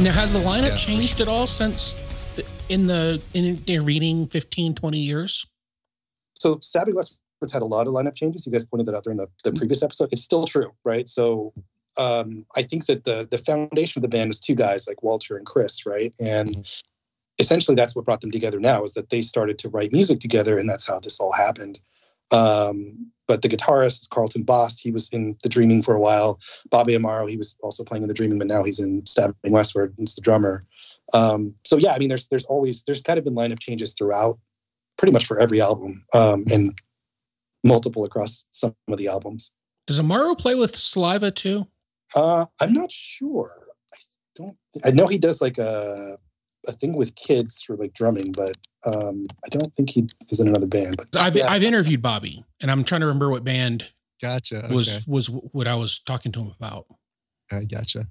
Now, 0.00 0.12
has 0.12 0.32
the 0.32 0.38
lineup 0.38 0.68
Yeah, 0.68 0.76
changed 0.76 1.20
at 1.20 1.26
all 1.26 1.48
since 1.48 1.94
the, 2.36 2.44
in 2.68 2.86
the 2.86 3.20
in 3.34 3.56
the 3.64 3.80
reading 3.80 4.28
15, 4.28 4.74
20 4.76 4.96
years? 4.96 5.44
So 6.34 6.60
Stabbing 6.62 6.94
Westward's 6.94 7.52
had 7.52 7.62
a 7.62 7.66
lot 7.66 7.88
of 7.88 7.94
lineup 7.94 8.14
changes. 8.14 8.46
You 8.46 8.52
guys 8.52 8.64
pointed 8.64 8.86
that 8.86 8.94
out 8.94 9.02
during 9.02 9.16
the, 9.16 9.26
the 9.42 9.52
previous 9.52 9.82
episode. 9.82 10.10
It's 10.12 10.22
still 10.22 10.46
true, 10.46 10.70
right? 10.84 11.08
So 11.08 11.52
um, 11.96 12.46
I 12.54 12.62
think 12.62 12.86
that 12.86 13.04
the 13.04 13.26
the 13.28 13.38
foundation 13.38 13.98
of 13.98 14.02
the 14.02 14.16
band 14.16 14.28
was 14.28 14.40
two 14.40 14.54
guys 14.54 14.86
like 14.86 15.02
Walter 15.02 15.36
and 15.36 15.44
Chris, 15.44 15.84
right? 15.84 16.14
And 16.20 16.64
essentially 17.40 17.74
that's 17.74 17.96
what 17.96 18.04
brought 18.04 18.20
them 18.20 18.30
together 18.30 18.60
now 18.60 18.84
is 18.84 18.94
that 18.94 19.10
they 19.10 19.22
started 19.22 19.58
to 19.58 19.68
write 19.68 19.92
music 19.92 20.20
together 20.20 20.58
and 20.58 20.68
that's 20.68 20.86
how 20.86 21.00
this 21.00 21.18
all 21.18 21.32
happened. 21.32 21.80
Um, 22.30 23.10
but 23.28 23.42
the 23.42 23.48
guitarist 23.48 24.00
is 24.00 24.08
Carlton 24.08 24.42
Bost. 24.42 24.80
He 24.82 24.90
was 24.90 25.08
in 25.10 25.36
The 25.42 25.48
Dreaming 25.48 25.82
for 25.82 25.94
a 25.94 26.00
while. 26.00 26.40
Bobby 26.70 26.94
Amaro, 26.94 27.28
he 27.28 27.36
was 27.36 27.54
also 27.62 27.84
playing 27.84 28.02
in 28.02 28.08
The 28.08 28.14
Dreaming, 28.14 28.38
but 28.38 28.48
now 28.48 28.64
he's 28.64 28.80
in 28.80 29.04
Stabbing 29.06 29.52
Westward. 29.52 29.94
He's 29.96 30.14
the 30.14 30.22
drummer. 30.22 30.66
Um, 31.14 31.54
so 31.64 31.76
yeah, 31.76 31.92
I 31.92 31.98
mean, 31.98 32.08
there's 32.08 32.28
there's 32.28 32.44
always 32.46 32.82
there's 32.84 33.02
kind 33.02 33.18
of 33.18 33.24
been 33.24 33.34
lineup 33.34 33.60
changes 33.60 33.94
throughout, 33.94 34.38
pretty 34.96 35.12
much 35.12 35.26
for 35.26 35.38
every 35.38 35.60
album, 35.60 36.04
um, 36.12 36.44
and 36.50 36.76
multiple 37.64 38.04
across 38.04 38.46
some 38.50 38.74
of 38.88 38.98
the 38.98 39.08
albums. 39.08 39.52
Does 39.86 40.00
Amaro 40.00 40.36
play 40.36 40.54
with 40.54 40.74
Saliva 40.74 41.30
too? 41.30 41.66
Uh, 42.14 42.46
I'm 42.60 42.72
not 42.72 42.90
sure. 42.90 43.68
I 43.94 43.96
don't. 44.34 44.56
I 44.84 44.90
know 44.90 45.06
he 45.06 45.18
does 45.18 45.40
like 45.40 45.58
a 45.58 46.18
a 46.68 46.72
thing 46.72 46.96
with 46.96 47.14
kids 47.16 47.62
for 47.62 47.76
like 47.76 47.94
drumming, 47.94 48.32
but 48.32 48.56
um, 48.84 49.24
I 49.44 49.48
don't 49.48 49.72
think 49.74 49.90
he 49.90 50.06
is 50.30 50.38
in 50.40 50.48
another 50.48 50.66
band. 50.66 50.96
But 50.96 51.16
I've 51.16 51.36
yeah. 51.36 51.50
I've 51.50 51.64
interviewed 51.64 52.02
Bobby, 52.02 52.44
and 52.60 52.70
I'm 52.70 52.84
trying 52.84 53.00
to 53.00 53.06
remember 53.06 53.30
what 53.30 53.42
band 53.44 53.86
Gotcha. 54.20 54.64
Okay. 54.64 54.74
was 54.74 55.06
was 55.06 55.28
what 55.30 55.66
I 55.66 55.74
was 55.74 56.00
talking 56.00 56.32
to 56.32 56.40
him 56.40 56.52
about. 56.58 56.86
I 57.50 57.64
gotcha. 57.64 58.06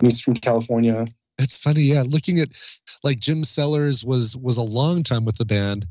he's 0.00 0.20
from 0.20 0.34
California. 0.34 1.06
It's 1.38 1.56
funny, 1.56 1.82
yeah. 1.82 2.02
Looking 2.06 2.38
at 2.40 2.48
like 3.02 3.18
Jim 3.18 3.44
Sellers 3.44 4.04
was 4.04 4.36
was 4.36 4.56
a 4.56 4.62
long 4.62 5.02
time 5.02 5.24
with 5.24 5.36
the 5.36 5.44
band, 5.44 5.84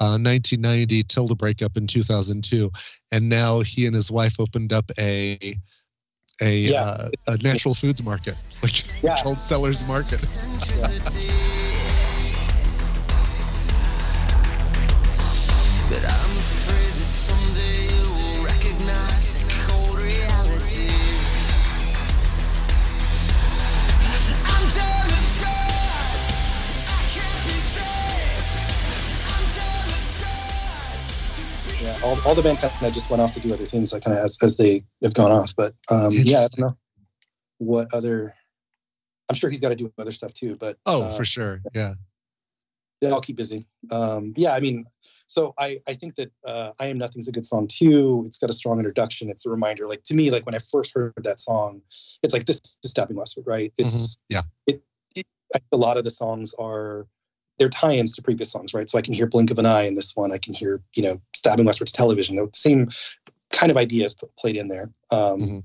uh, 0.00 0.18
1990 0.18 1.02
till 1.04 1.26
the 1.26 1.36
breakup 1.36 1.76
in 1.76 1.86
2002, 1.86 2.70
and 3.12 3.28
now 3.28 3.60
he 3.60 3.86
and 3.86 3.94
his 3.94 4.10
wife 4.10 4.40
opened 4.40 4.72
up 4.72 4.90
a 4.98 5.38
a 6.40 6.56
Yeah. 6.58 6.82
uh, 6.82 7.10
a 7.26 7.36
natural 7.38 7.74
foods 7.74 8.02
market, 8.02 8.34
like 8.62 9.02
Yeah. 9.02 9.16
called 9.22 9.40
Sellers 9.40 9.86
Market. 9.86 10.24
All, 32.08 32.20
all 32.24 32.34
the 32.34 32.42
band 32.42 32.60
kind 32.60 32.72
of 32.80 32.92
just 32.92 33.10
went 33.10 33.20
off 33.20 33.32
to 33.32 33.40
do 33.40 33.52
other 33.52 33.66
things, 33.66 33.92
like 33.92 34.02
kind 34.02 34.16
of 34.16 34.24
as, 34.24 34.38
as 34.42 34.56
they 34.56 34.82
have 35.02 35.14
gone 35.14 35.30
off. 35.30 35.54
But 35.56 35.74
um, 35.90 36.10
yeah, 36.12 36.38
I 36.38 36.48
don't 36.48 36.58
know 36.58 36.76
what 37.58 37.92
other. 37.92 38.34
I'm 39.28 39.36
sure 39.36 39.50
he's 39.50 39.60
got 39.60 39.68
to 39.68 39.76
do 39.76 39.92
other 39.98 40.12
stuff 40.12 40.32
too. 40.32 40.56
But 40.56 40.78
Oh, 40.86 41.02
uh, 41.02 41.10
for 41.10 41.24
sure. 41.24 41.60
Yeah. 41.74 41.94
they 43.02 43.10
all 43.10 43.20
keep 43.20 43.36
busy. 43.36 43.66
Um, 43.92 44.32
yeah, 44.36 44.54
I 44.54 44.60
mean, 44.60 44.86
so 45.26 45.52
I 45.58 45.80
I 45.86 45.92
think 45.94 46.14
that 46.14 46.32
uh, 46.46 46.72
I 46.78 46.86
am 46.86 46.96
nothing's 46.96 47.28
a 47.28 47.32
good 47.32 47.44
song 47.44 47.68
too. 47.70 48.24
It's 48.26 48.38
got 48.38 48.48
a 48.48 48.54
strong 48.54 48.78
introduction. 48.78 49.28
It's 49.28 49.44
a 49.44 49.50
reminder, 49.50 49.86
like 49.86 50.02
to 50.04 50.14
me, 50.14 50.30
like 50.30 50.46
when 50.46 50.54
I 50.54 50.60
first 50.60 50.94
heard 50.94 51.12
that 51.18 51.38
song, 51.38 51.82
it's 52.22 52.32
like 52.32 52.46
this 52.46 52.58
is 52.82 52.90
Stabbing 52.90 53.16
Westward, 53.16 53.46
right? 53.46 53.72
It's 53.76 54.16
Yeah. 54.30 54.42
It, 54.66 54.82
it 55.14 55.26
a 55.72 55.76
lot 55.76 55.98
of 55.98 56.04
the 56.04 56.10
songs 56.10 56.54
are 56.58 57.06
they're 57.58 57.68
tie-ins 57.68 58.14
to 58.16 58.22
previous 58.22 58.50
songs, 58.50 58.74
right? 58.74 58.88
So 58.88 58.98
I 58.98 59.02
can 59.02 59.14
hear 59.14 59.26
Blink 59.26 59.50
of 59.50 59.58
an 59.58 59.66
Eye 59.66 59.82
in 59.82 59.94
this 59.94 60.16
one. 60.16 60.32
I 60.32 60.38
can 60.38 60.54
hear 60.54 60.80
you 60.94 61.02
know 61.02 61.20
Stabbing 61.34 61.66
Westward's 61.66 61.92
Television. 61.92 62.36
The 62.36 62.48
same 62.52 62.88
kind 63.50 63.70
of 63.70 63.76
ideas 63.76 64.14
played 64.38 64.56
in 64.56 64.68
there. 64.68 64.90
Um, 65.10 65.40
Mhm. 65.40 65.64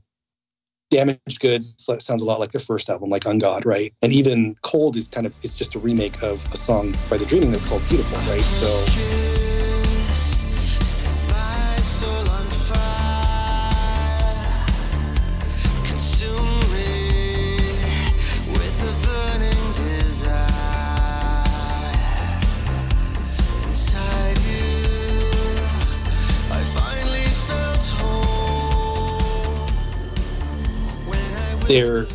Damaged 0.89 1.39
Goods 1.39 1.75
sounds 1.99 2.21
a 2.21 2.25
lot 2.25 2.39
like 2.39 2.51
their 2.51 2.61
first 2.61 2.87
album, 2.87 3.09
like 3.09 3.23
Ungod, 3.23 3.65
right? 3.65 3.91
And 4.03 4.13
even 4.13 4.55
Cold 4.61 4.95
is 4.95 5.07
kind 5.07 5.25
of 5.25 5.35
it's 5.41 5.57
just 5.57 5.73
a 5.73 5.79
remake 5.79 6.21
of 6.21 6.45
a 6.53 6.57
song 6.57 6.93
by 7.09 7.17
The 7.17 7.25
Dreaming 7.25 7.51
that's 7.51 7.67
called 7.67 7.81
Beautiful, 7.89 8.17
right? 8.31 8.41
So 8.41 9.22
they're 31.67 32.05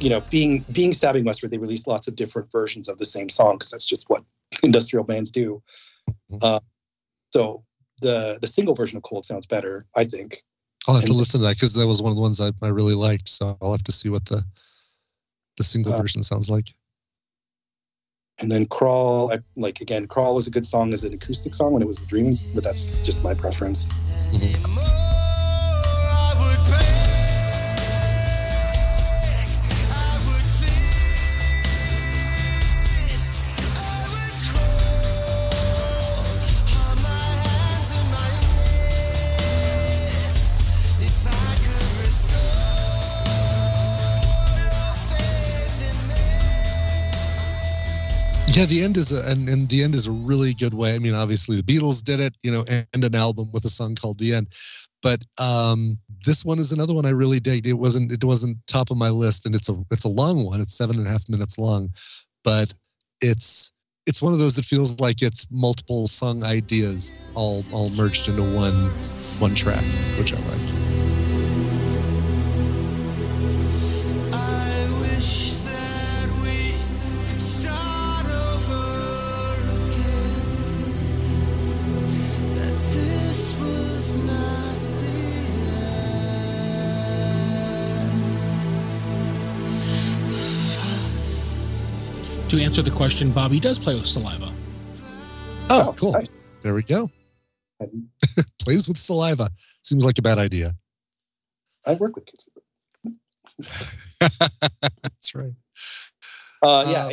you 0.00 0.10
know 0.10 0.20
being 0.30 0.64
being 0.72 0.92
Stabbing 0.92 1.24
Westward, 1.24 1.50
they 1.50 1.58
released 1.58 1.86
lots 1.86 2.08
of 2.08 2.16
different 2.16 2.50
versions 2.52 2.88
of 2.88 2.98
the 2.98 3.04
same 3.04 3.28
song 3.28 3.56
because 3.56 3.70
that's 3.70 3.86
just 3.86 4.08
what 4.08 4.24
industrial 4.62 5.04
bands 5.04 5.30
do. 5.30 5.62
Mhm. 6.30 6.38
Uh, 6.42 6.60
so 7.30 7.64
the 8.00 8.38
the 8.40 8.46
single 8.46 8.74
version 8.74 8.96
of 8.96 9.02
Cold 9.02 9.24
sounds 9.24 9.46
better, 9.46 9.84
I 9.96 10.04
think. 10.04 10.42
I'll 10.86 10.94
have 10.94 11.04
to 11.04 11.12
listen 11.12 11.40
to 11.40 11.46
that 11.46 11.56
because 11.56 11.74
that 11.74 11.86
was 11.86 12.00
one 12.00 12.10
of 12.10 12.16
the 12.16 12.22
ones 12.22 12.40
I, 12.40 12.50
I 12.62 12.68
really 12.68 12.94
liked. 12.94 13.28
So 13.28 13.58
I'll 13.60 13.72
have 13.72 13.84
to 13.84 13.92
see 13.92 14.08
what 14.08 14.24
the 14.26 14.42
the 15.58 15.64
single 15.64 15.92
Uh, 15.92 15.98
version 15.98 16.22
sounds 16.22 16.48
like. 16.48 16.68
And 18.40 18.52
then 18.52 18.66
Crawl, 18.66 19.32
I, 19.32 19.40
like 19.56 19.80
again, 19.80 20.06
Crawl 20.06 20.36
was 20.36 20.46
a 20.46 20.50
good 20.50 20.64
song 20.64 20.92
as 20.92 21.02
an 21.02 21.12
acoustic 21.12 21.54
song 21.54 21.72
when 21.72 21.82
it 21.82 21.86
was 21.86 21.96
Dreaming, 21.98 22.34
but 22.54 22.62
that's 22.62 23.04
just 23.04 23.24
my 23.24 23.34
preference. 23.34 23.90
More 24.76 24.77
Yeah, 48.50 48.64
the 48.64 48.82
end 48.82 48.96
is 48.96 49.12
a 49.12 49.30
and, 49.30 49.48
and 49.48 49.68
the 49.68 49.82
end 49.82 49.94
is 49.94 50.06
a 50.06 50.10
really 50.10 50.54
good 50.54 50.74
way. 50.74 50.94
I 50.94 50.98
mean, 50.98 51.14
obviously 51.14 51.60
the 51.60 51.62
Beatles 51.62 52.02
did 52.02 52.18
it, 52.18 52.34
you 52.42 52.50
know, 52.50 52.64
end 52.68 53.04
an 53.04 53.14
album 53.14 53.50
with 53.52 53.64
a 53.64 53.68
song 53.68 53.94
called 53.94 54.18
The 54.18 54.34
End. 54.34 54.48
But 55.02 55.22
um 55.38 55.98
this 56.24 56.44
one 56.44 56.58
is 56.58 56.72
another 56.72 56.94
one 56.94 57.06
I 57.06 57.10
really 57.10 57.40
dig. 57.40 57.66
It 57.66 57.74
wasn't 57.74 58.10
it 58.10 58.24
wasn't 58.24 58.58
top 58.66 58.90
of 58.90 58.96
my 58.96 59.10
list, 59.10 59.46
and 59.46 59.54
it's 59.54 59.68
a 59.68 59.80
it's 59.90 60.04
a 60.04 60.08
long 60.08 60.44
one. 60.44 60.60
It's 60.60 60.76
seven 60.76 60.98
and 60.98 61.06
a 61.06 61.10
half 61.10 61.28
minutes 61.28 61.58
long, 61.58 61.90
but 62.42 62.74
it's 63.20 63.72
it's 64.06 64.22
one 64.22 64.32
of 64.32 64.38
those 64.38 64.56
that 64.56 64.64
feels 64.64 64.98
like 65.00 65.20
it's 65.20 65.46
multiple 65.50 66.06
song 66.06 66.42
ideas 66.42 67.30
all 67.34 67.62
all 67.72 67.90
merged 67.90 68.28
into 68.28 68.42
one 68.42 68.74
one 69.38 69.54
track, 69.54 69.84
which 70.18 70.32
I 70.32 70.38
like. 70.38 70.77
To 92.48 92.58
answer 92.58 92.80
the 92.82 92.90
question, 92.90 93.30
Bobby 93.30 93.60
does 93.60 93.78
play 93.78 93.94
with 93.94 94.06
Saliva. 94.06 94.50
Oh, 95.70 95.94
cool. 95.98 96.12
nice. 96.12 96.28
There 96.62 96.72
we 96.74 96.82
go. 96.82 97.10
Plays 98.60 98.88
with 98.88 98.96
saliva. 98.96 99.50
Seems 99.84 100.04
like 100.06 100.18
a 100.18 100.22
bad 100.22 100.38
idea. 100.38 100.74
I 101.86 101.94
work 101.94 102.16
with 102.16 102.24
kids. 102.26 102.48
That's 105.02 105.34
right. 105.34 105.52
Uh, 106.62 106.84
yeah, 106.88 107.04
Uh, 107.06 107.12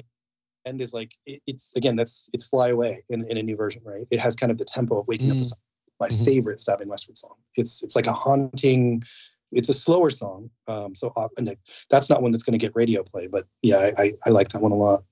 end 0.66 0.82
is 0.82 0.94
like 0.94 1.14
it, 1.28 1.42
it's 1.46 1.76
again 1.76 1.96
that's 1.96 2.30
it's 2.34 2.48
Fly 2.48 2.70
Away 2.70 3.04
in, 3.10 3.26
in 3.30 3.38
a 3.38 3.44
new 3.44 3.56
version, 3.56 3.84
right? 3.86 4.08
It 4.10 4.20
has 4.20 4.36
kind 4.36 4.52
of 4.52 4.58
the 4.58 4.66
tempo 4.66 4.98
of 5.00 5.08
Waking 5.08 5.30
Up. 5.32 5.36
Mm. 5.36 5.40
the 5.40 5.44
Sun. 5.46 5.60
My 6.00 6.10
Mhm. 6.10 6.26
favorite 6.26 6.60
Stabbing 6.60 6.88
Westward 6.88 7.18
song. 7.18 7.36
It's 7.56 7.84
it's 7.84 7.96
like 7.96 8.08
a 8.08 8.14
haunting. 8.14 9.04
It's 9.52 9.70
a 9.70 9.74
slower 9.74 10.10
song, 10.10 10.50
um, 10.68 10.96
so 10.96 11.14
uh, 11.16 11.28
and 11.38 11.48
it- 11.50 11.60
that's 11.92 12.10
not 12.10 12.24
one 12.24 12.32
that's 12.32 12.44
going 12.44 12.58
to 12.58 12.66
get 12.66 12.72
radio 12.76 13.04
play. 13.04 13.28
But 13.28 13.46
yeah, 13.62 13.78
I, 13.98 14.02
I 14.04 14.14
I 14.26 14.30
like 14.32 14.50
that 14.50 14.62
one 14.62 14.72
a 14.72 14.76
lot. 14.76 15.04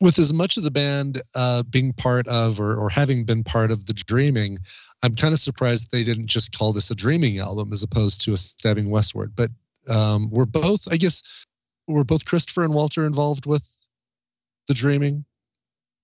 With 0.00 0.18
as 0.18 0.32
much 0.32 0.56
of 0.56 0.62
the 0.62 0.70
band 0.70 1.20
uh, 1.34 1.62
being 1.64 1.92
part 1.92 2.26
of 2.28 2.60
or, 2.60 2.76
or 2.76 2.88
having 2.88 3.24
been 3.24 3.42
part 3.42 3.70
of 3.70 3.86
the 3.86 3.94
dreaming 3.94 4.58
i'm 5.02 5.14
kind 5.14 5.32
of 5.32 5.40
surprised 5.40 5.90
they 5.90 6.04
didn't 6.04 6.26
just 6.26 6.56
call 6.56 6.72
this 6.72 6.90
a 6.90 6.94
dreaming 6.94 7.38
album 7.38 7.72
as 7.72 7.82
opposed 7.82 8.22
to 8.22 8.32
a 8.32 8.36
stabbing 8.36 8.90
westward 8.90 9.32
but 9.36 9.50
um, 9.88 10.28
we're 10.30 10.44
both 10.44 10.86
i 10.92 10.96
guess 10.96 11.22
were 11.86 12.04
both 12.04 12.24
christopher 12.24 12.64
and 12.64 12.74
walter 12.74 13.06
involved 13.06 13.46
with 13.46 13.68
the 14.68 14.74
Dreaming 14.74 15.24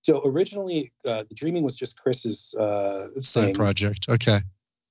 So 0.03 0.21
originally, 0.25 0.91
uh, 1.05 1.23
the 1.29 1.35
Dreaming 1.35 1.63
was 1.63 1.75
just 1.75 1.99
Chris's 1.99 2.55
uh, 2.55 3.09
side 3.21 3.53
project? 3.55 4.07
Okay. 4.09 4.39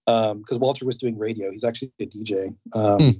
because 0.06 0.58
Walter 0.58 0.86
was 0.86 0.96
doing 0.96 1.18
radio. 1.18 1.50
He's 1.50 1.64
actually 1.64 1.92
a 2.00 2.06
DJ, 2.06 2.54
um, 2.74 2.98
Hmm. 3.00 3.10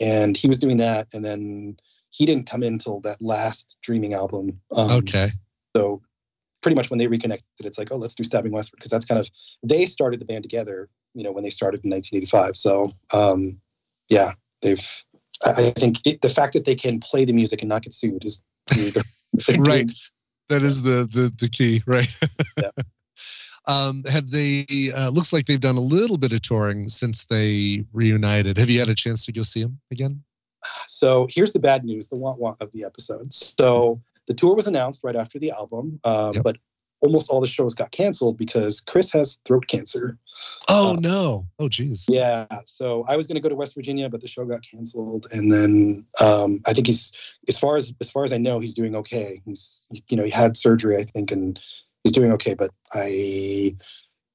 and 0.00 0.36
he 0.36 0.48
was 0.48 0.58
doing 0.58 0.78
that. 0.78 1.06
And 1.14 1.24
then 1.24 1.76
he 2.16 2.24
didn't 2.24 2.48
come 2.48 2.62
in 2.62 2.74
until 2.74 3.00
that 3.00 3.20
last 3.20 3.76
Dreaming 3.82 4.14
album. 4.14 4.60
Um, 4.74 4.90
Okay. 4.90 5.28
So 5.76 6.00
pretty 6.62 6.74
much 6.74 6.88
when 6.88 6.98
they 6.98 7.06
reconnected, 7.06 7.44
it's 7.60 7.78
like, 7.78 7.92
oh, 7.92 7.96
let's 7.96 8.14
do 8.14 8.24
Stabbing 8.24 8.52
Westward 8.52 8.78
because 8.78 8.90
that's 8.90 9.04
kind 9.04 9.20
of 9.20 9.28
they 9.62 9.84
started 9.84 10.20
the 10.20 10.24
band 10.24 10.42
together. 10.42 10.88
You 11.14 11.22
know, 11.22 11.32
when 11.32 11.44
they 11.44 11.50
started 11.50 11.80
in 11.84 11.90
1985. 11.90 12.56
So 12.56 12.92
um, 13.12 13.60
yeah, 14.10 14.32
they've. 14.62 15.04
I 15.44 15.50
I 15.50 15.70
think 15.78 15.98
it, 16.06 16.22
the 16.22 16.30
fact 16.30 16.54
that 16.54 16.64
they 16.64 16.74
can 16.74 17.00
play 17.00 17.26
the 17.26 17.34
music 17.34 17.60
and 17.60 17.68
not 17.68 17.82
get 17.82 17.92
sued 17.92 18.24
is 18.24 18.42
Right. 19.58 19.90
That 20.48 20.62
is 20.62 20.82
the 20.82 21.08
the 21.12 21.32
the 21.38 21.48
key, 21.48 21.82
right? 21.86 22.08
Yeah. 22.56 22.70
um, 23.66 24.02
have 24.10 24.30
they? 24.30 24.64
Uh, 24.96 25.10
looks 25.10 25.32
like 25.32 25.46
they've 25.46 25.60
done 25.60 25.76
a 25.76 25.80
little 25.80 26.16
bit 26.16 26.32
of 26.32 26.40
touring 26.40 26.88
since 26.88 27.24
they 27.26 27.84
reunited. 27.92 28.56
Have 28.56 28.70
you 28.70 28.78
had 28.78 28.88
a 28.88 28.94
chance 28.94 29.26
to 29.26 29.32
go 29.32 29.42
see 29.42 29.62
them 29.62 29.78
again? 29.90 30.22
So 30.88 31.26
here's 31.30 31.52
the 31.52 31.58
bad 31.60 31.84
news, 31.84 32.08
the 32.08 32.16
want 32.16 32.38
want 32.38 32.60
of 32.60 32.72
the 32.72 32.84
episode. 32.84 33.32
So 33.32 34.00
the 34.26 34.34
tour 34.34 34.54
was 34.54 34.66
announced 34.66 35.02
right 35.04 35.16
after 35.16 35.38
the 35.38 35.50
album, 35.50 36.00
um, 36.04 36.32
Yep. 36.34 36.44
but 36.44 36.56
almost 37.00 37.30
all 37.30 37.40
the 37.42 37.46
shows 37.46 37.74
got 37.74 37.90
canceled 37.90 38.38
because 38.38 38.80
Chris 38.80 39.12
has 39.12 39.38
throat 39.44 39.66
cancer. 39.68 40.18
Oh 40.68 40.92
Uh, 40.94 41.00
no! 41.00 41.46
Oh 41.58 41.68
geez. 41.68 42.06
Yeah. 42.08 42.46
So 42.64 43.04
I 43.06 43.16
was 43.16 43.26
going 43.26 43.36
to 43.36 43.40
go 43.42 43.48
to 43.50 43.54
West 43.54 43.74
Virginia, 43.74 44.08
but 44.08 44.22
the 44.22 44.28
show 44.28 44.44
got 44.46 44.62
canceled. 44.62 45.26
And 45.30 45.52
then 45.52 46.06
um, 46.20 46.60
I 46.66 46.72
think 46.72 46.86
he's, 46.86 47.12
as 47.48 47.58
far 47.58 47.76
as 47.76 47.94
as 48.00 48.10
far 48.10 48.24
as 48.24 48.32
I 48.32 48.38
know, 48.38 48.58
he's 48.60 48.74
doing 48.74 48.96
okay. 48.96 49.42
He's, 49.44 49.86
you 50.08 50.16
know, 50.16 50.24
he 50.24 50.30
had 50.30 50.56
surgery, 50.56 50.96
I 50.96 51.04
think, 51.04 51.30
and 51.30 51.60
he's 52.02 52.12
doing 52.12 52.32
okay. 52.32 52.54
But 52.54 52.70
I, 52.94 53.76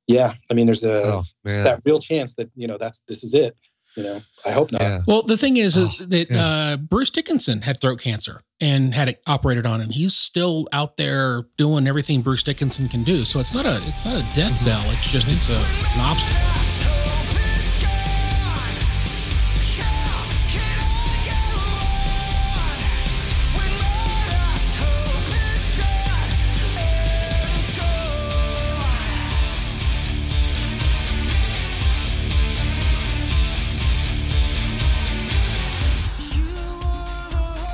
yeah, 0.08 0.32
I 0.50 0.54
mean, 0.54 0.68
there's 0.68 0.84
a 0.84 1.02
Oh 1.04 1.24
that 1.64 1.82
real 1.84 2.00
chance 2.00 2.36
that 2.36 2.50
you 2.56 2.68
know 2.68 2.78
that's 2.78 3.02
this 3.08 3.24
is 3.24 3.34
it. 3.34 3.58
You 3.98 4.04
know, 4.04 4.20
I 4.46 4.52
hope 4.52 4.72
not. 4.72 4.82
yeah. 4.82 5.00
Well, 5.06 5.22
the 5.24 5.36
thing 5.36 5.58
is, 5.58 5.76
is 5.76 5.90
Oh, 6.00 6.06
that 6.06 6.30
yeah. 6.32 6.42
uh, 6.46 6.78
Bruce 6.78 7.10
Dickinson 7.10 7.62
had 7.62 7.82
throat 7.82 8.00
cancer 8.00 8.40
and 8.62 8.94
had 8.94 9.10
it 9.10 9.22
operated 9.28 9.66
on, 9.66 9.82
and 9.82 9.92
he's 9.94 10.16
still 10.16 10.68
out 10.72 10.96
there 10.98 11.44
doing 11.58 11.88
everything 11.88 12.22
Bruce 12.22 12.44
Dickinson 12.44 12.88
can 12.88 13.04
do. 13.04 13.26
So 13.26 13.40
it's 13.40 13.54
not 13.54 13.66
a 13.66 13.78
it's 13.88 14.06
not 14.06 14.16
a 14.16 14.36
death 14.36 14.52
Mm-hmm. 14.54 14.66
bell. 14.66 14.84
It's 14.92 15.12
just 15.12 15.28
it's 15.32 15.50
a 15.50 15.56
an 15.56 16.00
obstacle. 16.00 16.71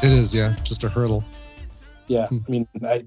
It 0.08 0.14
is. 0.14 0.34
Yeah. 0.34 0.56
Just 0.64 0.86
a 0.86 0.90
hurdle. 0.90 1.22
Yeah, 2.08 2.28
Hmm. 2.28 2.38
I 2.48 2.52
mean, 2.52 2.68
I, 2.84 3.06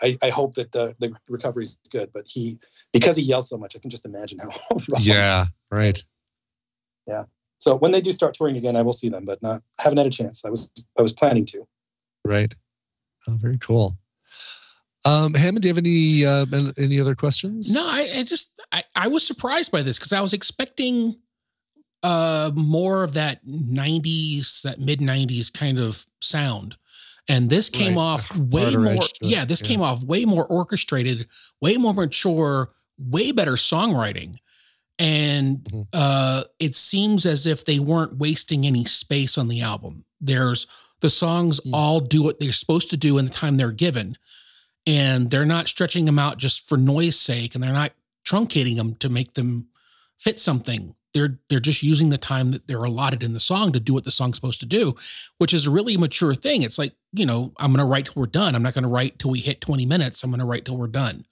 I, 0.00 0.16
I 0.22 0.28
hope 0.30 0.54
that 0.54 0.70
the 0.70 0.94
the 1.00 1.12
recovery 1.28 1.64
is 1.64 1.80
good, 1.90 2.12
but 2.14 2.22
he 2.28 2.60
because 2.92 3.16
he 3.16 3.24
yells 3.24 3.48
so 3.48 3.58
much, 3.58 3.74
I 3.74 3.80
can 3.80 3.90
just 3.90 4.06
imagine 4.06 4.38
how. 4.38 4.50
Yeah. 5.00 5.46
Right. 5.72 6.00
Yeah. 7.08 7.24
So 7.58 7.74
when 7.74 7.90
they 7.90 8.00
do 8.00 8.12
start 8.12 8.34
touring 8.34 8.56
again, 8.56 8.76
I 8.76 8.82
will 8.82 8.92
see 8.92 9.08
them, 9.08 9.24
but 9.24 9.42
not 9.42 9.62
haven't 9.80 9.98
had 9.98 10.06
a 10.06 10.10
chance. 10.10 10.44
I 10.44 10.50
was 10.50 10.70
I 10.96 11.02
was 11.02 11.12
planning 11.12 11.44
to. 11.46 11.66
Right. 12.24 12.54
Oh, 13.26 13.36
very 13.40 13.58
cool. 13.58 13.98
Um, 15.04 15.34
Hammond, 15.34 15.62
do 15.62 15.68
you 15.68 15.74
have 15.74 15.78
any 15.78 16.24
uh, 16.24 16.70
any 16.78 17.00
other 17.00 17.16
questions? 17.16 17.74
No, 17.74 17.84
I, 17.84 18.08
I 18.18 18.22
just 18.22 18.60
I, 18.70 18.84
I 18.94 19.08
was 19.08 19.26
surprised 19.26 19.72
by 19.72 19.82
this 19.82 19.98
because 19.98 20.12
I 20.12 20.20
was 20.20 20.32
expecting 20.32 21.16
uh 22.02 22.50
more 22.54 23.02
of 23.04 23.14
that 23.14 23.44
90s 23.46 24.62
that 24.62 24.78
mid 24.80 25.00
90s 25.00 25.52
kind 25.52 25.78
of 25.78 26.06
sound 26.20 26.76
and 27.28 27.50
this 27.50 27.68
came 27.68 27.94
Right. 27.96 28.02
off 28.02 28.36
way 28.38 28.74
more 28.76 28.96
yeah 29.20 29.44
this 29.44 29.60
yeah. 29.62 29.66
came 29.66 29.80
off 29.82 30.04
way 30.04 30.24
more 30.24 30.46
orchestrated 30.46 31.26
way 31.60 31.76
more 31.76 31.94
mature 31.94 32.70
way 32.98 33.32
better 33.32 33.52
songwriting 33.54 34.34
and 34.98 35.58
Mhm. 35.64 35.86
uh 35.92 36.44
it 36.58 36.74
seems 36.74 37.26
as 37.26 37.46
if 37.46 37.64
they 37.64 37.78
weren't 37.78 38.16
wasting 38.18 38.66
any 38.66 38.84
space 38.84 39.36
on 39.38 39.48
the 39.48 39.60
album 39.62 40.04
there's 40.20 40.66
the 41.00 41.10
songs 41.10 41.60
Mm. 41.60 41.70
all 41.74 42.00
do 42.00 42.22
what 42.22 42.38
they're 42.40 42.52
supposed 42.52 42.90
to 42.90 42.96
do 42.96 43.18
in 43.18 43.24
the 43.24 43.30
time 43.30 43.56
they're 43.56 43.72
given 43.72 44.16
and 44.86 45.30
they're 45.30 45.44
not 45.44 45.68
stretching 45.68 46.04
them 46.04 46.18
out 46.18 46.38
just 46.38 46.66
for 46.68 46.76
noise 46.78 47.18
sake 47.18 47.54
and 47.54 47.62
they're 47.62 47.72
not 47.72 47.92
truncating 48.24 48.76
them 48.76 48.94
to 48.96 49.08
make 49.08 49.34
them 49.34 49.68
fit 50.18 50.38
something 50.40 50.94
they're 51.18 51.38
they're 51.48 51.58
just 51.70 51.82
using 51.82 52.08
the 52.10 52.18
time 52.18 52.52
that 52.52 52.66
they're 52.68 52.84
allotted 52.84 53.22
in 53.22 53.32
the 53.34 53.40
song 53.40 53.72
to 53.72 53.80
do 53.80 53.92
what 53.94 54.04
the 54.04 54.10
song's 54.10 54.36
supposed 54.36 54.60
to 54.60 54.66
do 54.66 54.94
which 55.38 55.52
is 55.52 55.66
a 55.66 55.70
really 55.70 55.96
mature 55.96 56.34
thing 56.34 56.62
it's 56.62 56.78
like 56.78 56.92
you 57.12 57.26
know 57.26 57.52
i'm 57.58 57.72
going 57.72 57.84
to 57.84 57.90
write 57.92 58.04
till 58.06 58.14
we're 58.20 58.26
done 58.26 58.54
i'm 58.54 58.62
not 58.62 58.74
going 58.74 58.82
to 58.84 58.88
write 58.88 59.18
till 59.18 59.30
we 59.30 59.40
hit 59.40 59.60
20 59.60 59.84
minutes 59.86 60.22
i'm 60.22 60.30
going 60.30 60.38
to 60.40 60.46
write 60.46 60.64
till 60.64 60.76
we're 60.78 60.86
done 60.86 61.24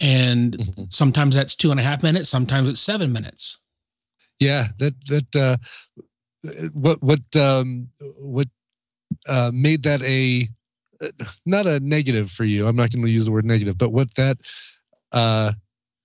and 0.00 0.54
Mhm. 0.56 0.92
sometimes 0.92 1.34
that's 1.34 1.54
two 1.54 1.70
and 1.70 1.80
a 1.80 1.82
half 1.82 2.02
minutes 2.02 2.28
sometimes 2.30 2.66
it's 2.68 2.80
seven 2.80 3.12
minutes 3.12 3.58
Yeah. 4.40 4.64
That 4.78 4.94
that 5.12 5.36
uh, 5.46 5.56
what 6.72 7.02
what 7.02 7.20
um, 7.36 7.88
what 8.22 8.48
uh, 9.28 9.50
made 9.52 9.82
that 9.82 10.00
a 10.02 10.46
not 11.44 11.66
a 11.66 11.80
negative 11.80 12.30
for 12.30 12.44
you. 12.44 12.66
I'm 12.68 12.76
not 12.76 12.90
going 12.92 13.04
to 13.04 13.10
use 13.10 13.26
the 13.26 13.32
word 13.32 13.44
negative, 13.44 13.76
but 13.76 13.90
what 13.92 14.14
that 14.14 14.36
uh, 15.12 15.50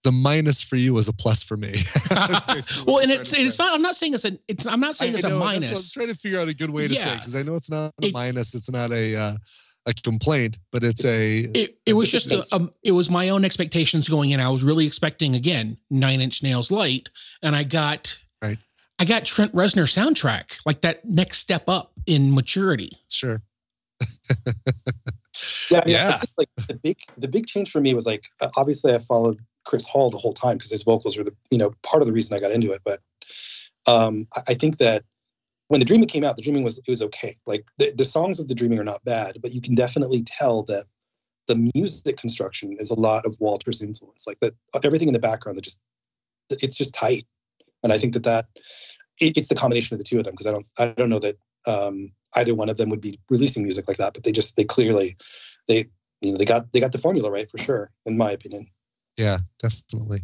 the 0.03 0.11
minus 0.11 0.61
for 0.61 0.75
you 0.75 0.97
is 0.97 1.07
a 1.07 1.13
plus 1.13 1.43
for 1.43 1.57
me. 1.57 1.73
Well 2.85 2.99
and 2.99 3.11
it's 3.11 3.33
it's 3.33 3.57
not 3.59 3.73
i'm 3.73 3.81
not 3.81 3.95
saying 3.95 4.13
it's 4.13 4.25
a 4.25 4.37
it's 4.47 4.65
i'm 4.67 4.79
not 4.79 4.95
saying 4.95 5.13
I 5.13 5.15
it's 5.15 5.23
a 5.23 5.29
know, 5.29 5.35
that's 5.39 5.45
what 5.45 5.53
minus 5.61 5.95
I'm 5.97 6.01
trying 6.01 6.13
to 6.13 6.19
figure 6.19 6.39
out 6.39 6.47
a 6.49 6.53
good 6.53 6.69
way 6.69 6.87
to 6.87 6.93
say 6.95 7.09
Yeah. 7.09 7.15
because 7.17 7.35
I 7.35 7.43
know 7.43 7.55
it's 7.55 7.71
not 7.71 7.93
a 8.01 8.07
It- 8.07 8.13
minus. 8.13 8.53
It's 8.55 8.69
not 8.71 8.91
a 8.91 9.15
uh, 9.15 9.35
a 9.85 9.93
complaint, 9.95 10.59
but 10.71 10.83
it's 10.83 11.03
a 11.05 11.39
it, 11.53 11.77
it 11.85 11.93
was 11.93 12.09
just 12.09 12.31
Yes. 12.31 12.51
a, 12.53 12.55
um, 12.55 12.71
it 12.83 12.91
was 12.93 13.09
my 13.09 13.29
own 13.29 13.43
expectations 13.43 14.07
going 14.07 14.29
in. 14.31 14.39
I 14.39 14.47
was 14.49 14.63
really 14.63 14.85
expecting 14.87 15.35
again 15.35 15.77
nine 15.89 16.21
inch 16.21 16.41
nails 16.43 16.71
light, 16.71 17.09
and 17.41 17.55
I 17.55 17.63
got 17.63 18.17
Right. 18.41 18.57
I 18.99 19.05
got 19.05 19.25
Trent 19.25 19.53
Reznor 19.53 19.83
soundtrack 19.87 20.59
like 20.65 20.81
that 20.81 21.03
next 21.05 21.39
step 21.39 21.67
up 21.67 21.91
in 22.05 22.33
maturity. 22.33 22.91
sure. 23.09 23.41
Yeah, 25.71 25.79
I 25.81 25.85
mean, 25.85 25.95
Yeah. 25.95 26.17
think, 26.17 26.31
like 26.37 26.49
the 26.67 26.75
big 26.75 26.97
the 27.17 27.27
big 27.27 27.47
change 27.47 27.69
for 27.71 27.81
me 27.81 27.93
was 27.93 28.05
like 28.05 28.23
obviously 28.55 28.93
I 28.93 28.99
followed 28.99 29.39
Chris 29.65 29.87
Hall 29.87 30.09
the 30.09 30.17
whole 30.17 30.33
time 30.33 30.57
because 30.57 30.71
his 30.71 30.83
vocals 30.83 31.17
were 31.17 31.23
the 31.23 31.35
you 31.51 31.57
know 31.57 31.73
part 31.83 32.01
of 32.01 32.07
the 32.07 32.13
reason 32.13 32.35
I 32.35 32.39
got 32.39 32.51
into 32.51 32.71
it. 32.71 32.81
But 32.83 33.01
um, 33.87 34.27
I, 34.35 34.41
I 34.49 34.53
think 34.53 34.77
that 34.77 35.03
when 35.67 35.79
the 35.79 35.85
Dreaming 35.85 36.07
came 36.07 36.23
out, 36.23 36.35
the 36.35 36.41
Dreaming 36.41 36.63
was 36.63 36.79
it 36.79 36.89
was 36.89 37.01
okay. 37.01 37.35
Like 37.45 37.65
the, 37.77 37.93
the 37.95 38.05
songs 38.05 38.39
of 38.39 38.47
the 38.47 38.55
Dreaming 38.55 38.79
are 38.79 38.83
not 38.83 39.03
bad, 39.05 39.39
but 39.41 39.53
you 39.53 39.61
can 39.61 39.75
definitely 39.75 40.23
tell 40.23 40.63
that 40.63 40.85
the 41.47 41.71
music 41.75 42.17
construction 42.17 42.75
is 42.79 42.89
a 42.89 42.99
lot 42.99 43.25
of 43.25 43.35
Walter's 43.39 43.81
influence. 43.81 44.27
Like 44.27 44.39
that 44.39 44.53
everything 44.83 45.07
in 45.07 45.13
the 45.13 45.19
background 45.19 45.57
that 45.57 45.63
just 45.63 45.79
it's 46.49 46.77
just 46.77 46.93
tight, 46.93 47.25
and 47.83 47.91
I 47.91 47.97
think 47.97 48.13
that 48.13 48.23
that 48.23 48.47
it, 49.19 49.37
it's 49.37 49.47
the 49.47 49.55
combination 49.55 49.95
of 49.95 49.99
the 49.99 50.05
two 50.05 50.19
of 50.19 50.25
them 50.25 50.33
because 50.33 50.47
I 50.47 50.51
don't 50.51 50.71
I 50.79 50.85
don't 50.93 51.09
know 51.09 51.19
that 51.19 51.35
um, 51.65 52.11
either 52.35 52.55
one 52.55 52.69
of 52.69 52.77
them 52.77 52.89
would 52.89 53.01
be 53.01 53.19
releasing 53.29 53.63
music 53.63 53.87
like 53.87 53.97
that, 53.97 54.13
but 54.13 54.23
they 54.23 54.31
just 54.31 54.55
they 54.55 54.63
clearly 54.63 55.17
they 55.67 55.85
you 56.21 56.31
know 56.31 56.37
they 56.37 56.45
got 56.45 56.71
they 56.71 56.79
got 56.79 56.91
the 56.91 56.97
formula 56.97 57.31
right 57.31 57.49
for 57.49 57.57
sure 57.57 57.91
in 58.05 58.17
my 58.17 58.31
opinion. 58.31 58.67
Yeah, 59.17 59.39
definitely. 59.59 60.23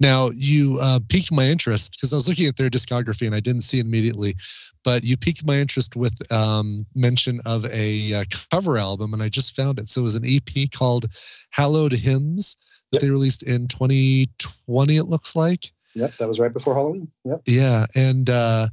Now 0.00 0.30
you 0.34 0.78
uh, 0.80 1.00
piqued 1.08 1.32
my 1.32 1.44
interest 1.44 1.92
because 1.92 2.12
I 2.12 2.16
was 2.16 2.28
looking 2.28 2.46
at 2.46 2.56
their 2.56 2.70
discography 2.70 3.26
and 3.26 3.34
I 3.34 3.40
didn't 3.40 3.60
see 3.62 3.78
it 3.78 3.84
immediately, 3.84 4.36
but 4.84 5.04
you 5.04 5.16
piqued 5.16 5.44
my 5.46 5.56
interest 5.56 5.96
with 5.96 6.14
um, 6.32 6.86
mention 6.94 7.40
of 7.44 7.66
a 7.66 8.14
uh, 8.14 8.24
cover 8.50 8.78
album, 8.78 9.12
and 9.12 9.22
I 9.22 9.28
just 9.28 9.54
found 9.54 9.78
it. 9.78 9.88
So 9.88 10.00
it 10.00 10.04
was 10.04 10.16
an 10.16 10.24
EP 10.26 10.70
called 10.70 11.06
"Hallowed 11.50 11.92
Hymns" 11.92 12.56
that 12.90 12.96
Yep. 12.96 13.02
they 13.02 13.10
released 13.10 13.42
in 13.42 13.68
2020. 13.68 14.96
It 14.96 15.04
looks 15.04 15.36
like. 15.36 15.72
Yep, 15.94 16.16
that 16.16 16.28
was 16.28 16.40
right 16.40 16.52
before 16.52 16.74
Halloween. 16.74 17.10
Yep. 17.24 17.42
Yeah, 17.46 17.86
and 17.94 18.30
uh, 18.30 18.68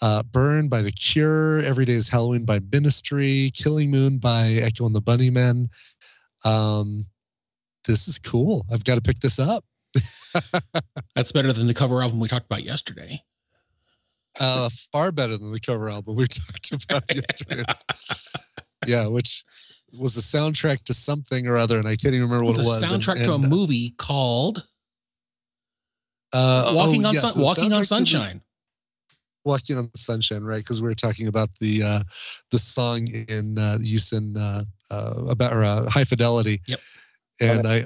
uh, 0.00 0.22
"Burn" 0.22 0.68
by 0.68 0.80
The 0.80 0.92
Cure, 0.92 1.60
"Every 1.60 1.84
Day 1.84 1.92
Is 1.92 2.08
Halloween" 2.08 2.46
by 2.46 2.60
Ministry, 2.72 3.52
"Killing 3.54 3.90
Moon" 3.90 4.16
by 4.16 4.48
Echo 4.62 4.86
and 4.86 4.94
the 4.94 5.02
Bunnymen. 5.02 5.66
Um, 6.44 7.06
this 7.86 8.08
is 8.08 8.18
cool. 8.18 8.64
I've 8.72 8.84
got 8.84 8.94
to 8.96 9.00
pick 9.00 9.20
this 9.20 9.38
up. 9.38 9.64
That's 11.14 11.32
better 11.32 11.52
than 11.52 11.66
the 11.66 11.74
cover 11.74 12.02
album 12.02 12.18
we 12.20 12.28
talked 12.28 12.46
about 12.46 12.64
yesterday. 12.64 13.22
uh, 14.40 14.68
far 14.92 15.12
better 15.12 15.36
than 15.36 15.52
the 15.52 15.60
cover 15.60 15.88
album 15.88 16.16
we 16.16 16.26
talked 16.28 16.72
about 16.72 17.02
yesterday. 17.14 17.62
Yeah, 18.86 19.06
which 19.06 19.44
was 19.98 20.16
a 20.16 20.20
soundtrack 20.20 20.82
to 20.84 20.94
something 20.94 21.46
or 21.46 21.56
other, 21.56 21.78
and 21.78 21.86
I 21.86 21.94
can't 21.96 22.14
even 22.14 22.22
remember 22.28 22.44
It 22.44 22.46
what 22.48 22.56
was 22.58 22.66
it 22.66 22.70
was. 22.80 22.90
and- 22.90 23.00
soundtrack 23.02 23.24
to 23.24 23.32
a 23.34 23.38
movie 23.38 23.90
called 23.96 24.66
uh, 26.32 26.64
oh, 26.68 26.74
Walking 26.76 27.04
on 27.06 27.14
yes, 27.14 27.32
Sun- 27.32 27.40
Walking 27.40 27.64
soundtrack 27.70 27.74
on 27.74 27.80
the- 27.80 27.84
Sunshine. 27.86 28.40
Walking 29.44 29.76
on 29.76 29.90
the 29.92 29.98
Sunshine, 29.98 30.42
right? 30.42 30.62
Because 30.62 30.80
we 30.82 30.88
were 30.88 30.94
talking 30.94 31.26
about 31.28 31.50
the 31.60 31.82
uh, 31.82 32.00
the 32.50 32.58
song 32.58 33.06
in 33.28 33.58
uh, 33.58 33.76
use 33.80 34.12
in 34.12 34.36
uh, 34.38 34.64
uh, 34.90 35.14
about 35.28 35.52
or, 35.52 35.62
uh, 35.62 35.88
High 35.90 36.04
Fidelity. 36.04 36.60
Yep. 36.66 36.80
Oh, 37.42 37.46
and 37.46 37.66
Oh, 37.66 37.70
I 37.70 37.82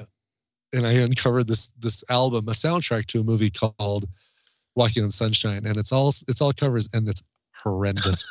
and 0.75 0.87
I 0.87 0.93
uncovered 0.93 1.49
this 1.49 1.71
this 1.79 2.05
album, 2.11 2.49
a 2.49 2.53
soundtrack 2.53 3.07
to 3.07 3.21
a 3.21 3.25
movie 3.25 3.51
called 3.51 4.07
Walking 4.77 5.03
on 5.05 5.11
Sunshine, 5.11 5.67
and 5.67 5.77
it's 5.77 5.93
all 5.93 6.09
it's 6.09 6.41
all 6.41 6.53
covers, 6.53 6.89
and 6.93 7.09
it's 7.09 7.23
horrendous. 7.55 8.31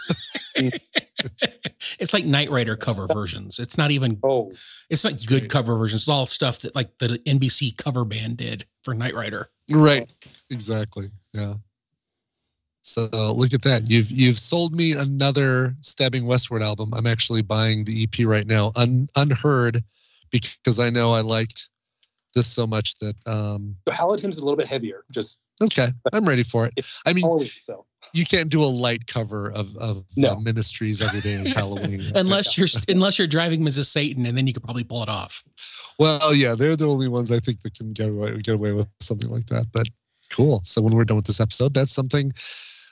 it's 0.56 2.13
like 2.13 2.25
Knight 2.25 2.49
Rider 2.49 2.75
cover 2.75 3.08
versions. 3.08 3.60
It's 3.60 3.77
not 3.77 3.91
even 3.91 4.19
Oh, 4.23 4.51
it's 4.89 5.03
not 5.03 5.13
good 5.25 5.41
great. 5.41 5.49
cover 5.49 5.75
versions. 5.75 6.03
It's 6.03 6.10
all 6.10 6.25
stuff 6.25 6.60
that 6.60 6.75
like 6.75 6.97
the 6.99 7.19
NBC 7.25 7.75
cover 7.77 8.06
band 8.06 8.38
did 8.38 8.65
for 8.84 8.93
Knight 8.93 9.13
Rider. 9.15 9.49
right. 9.71 10.10
Exactly. 10.49 11.10
Yeah. 11.34 11.56
So 12.84 13.10
look 13.36 13.53
at 13.53 13.63
that. 13.63 13.89
You've 13.89 14.10
you've 14.10 14.38
sold 14.39 14.73
me 14.73 14.93
another 14.93 15.75
Stabbing 15.82 16.25
Westward 16.25 16.62
album. 16.63 16.91
I'm 16.93 17.08
actually 17.08 17.41
buying 17.41 17.84
the 17.84 18.03
EP 18.03 18.25
right 18.25 18.47
now, 18.47 18.71
un, 18.77 19.10
unheard, 19.17 19.84
because 20.31 20.79
I 20.79 20.89
know 20.89 21.11
I 21.11 21.21
liked 21.21 21.69
this 22.35 22.47
so 22.47 22.67
much 22.67 22.97
that 22.99 23.15
um 23.25 23.75
so 23.87 23.93
Hallowed 23.93 24.19
Hymn's 24.19 24.37
a 24.37 24.43
little 24.43 24.57
bit 24.57 24.67
heavier, 24.67 25.03
just 25.11 25.39
okay, 25.63 25.87
I'm 26.13 26.25
ready 26.25 26.43
for 26.43 26.67
it. 26.67 26.73
I 27.05 27.13
mean, 27.13 27.25
totally 27.25 27.47
so. 27.47 27.85
you 28.13 28.25
can't 28.25 28.49
do 28.49 28.63
a 28.63 28.65
light 28.65 29.07
cover 29.07 29.49
of 29.51 29.75
of 29.77 30.03
No. 30.15 30.33
uh, 30.33 30.39
Ministries 30.39 31.01
every 31.01 31.21
day 31.21 31.33
is 31.33 31.53
Halloween. 31.53 32.01
Unless 32.15 32.57
you're 32.57 32.67
unless 32.87 33.17
you're 33.17 33.27
driving 33.27 33.61
Mrs. 33.61 33.85
Satan, 33.85 34.25
and 34.25 34.37
then 34.37 34.45
you 34.45 34.53
could 34.53 34.63
probably 34.63 34.83
pull 34.83 35.01
it 35.01 35.09
off. 35.09 35.43
Well, 35.97 36.35
yeah, 36.35 36.53
they're 36.53 36.75
the 36.75 36.87
only 36.87 37.07
ones 37.07 37.31
I 37.31 37.39
think 37.39 37.61
that 37.63 37.73
can 37.73 37.93
get 37.93 38.09
away 38.09 38.37
get 38.37 38.53
away 38.55 38.73
with 38.73 38.87
something 38.99 39.29
like 39.29 39.47
that. 39.47 39.67
But 39.71 39.87
cool. 40.31 40.61
So 40.63 40.81
when 40.81 40.95
we're 40.95 41.05
done 41.05 41.17
with 41.17 41.25
this 41.25 41.39
episode, 41.41 41.73
that's 41.73 41.93
something 41.93 42.31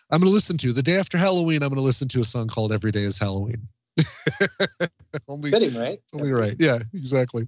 I'm 0.10 0.22
going 0.22 0.30
to 0.30 0.34
listen 0.34 0.58
to. 0.58 0.74
The 0.74 0.84
day 0.84 0.98
after 0.98 1.18
Halloween, 1.18 1.62
I'm 1.62 1.70
going 1.70 1.78
to 1.78 1.84
listen 1.84 2.08
to 2.10 2.20
a 2.20 2.24
song 2.24 2.48
called 2.48 2.72
"Every 2.72 2.92
Day 2.92 3.02
Is 3.04 3.20
Halloween." 3.20 3.68
only, 5.28 5.52
Fitting, 5.52 5.76
right? 5.76 6.00
only 6.14 6.32
right. 6.32 6.56
Yeah, 6.60 6.80
exactly. 6.94 7.48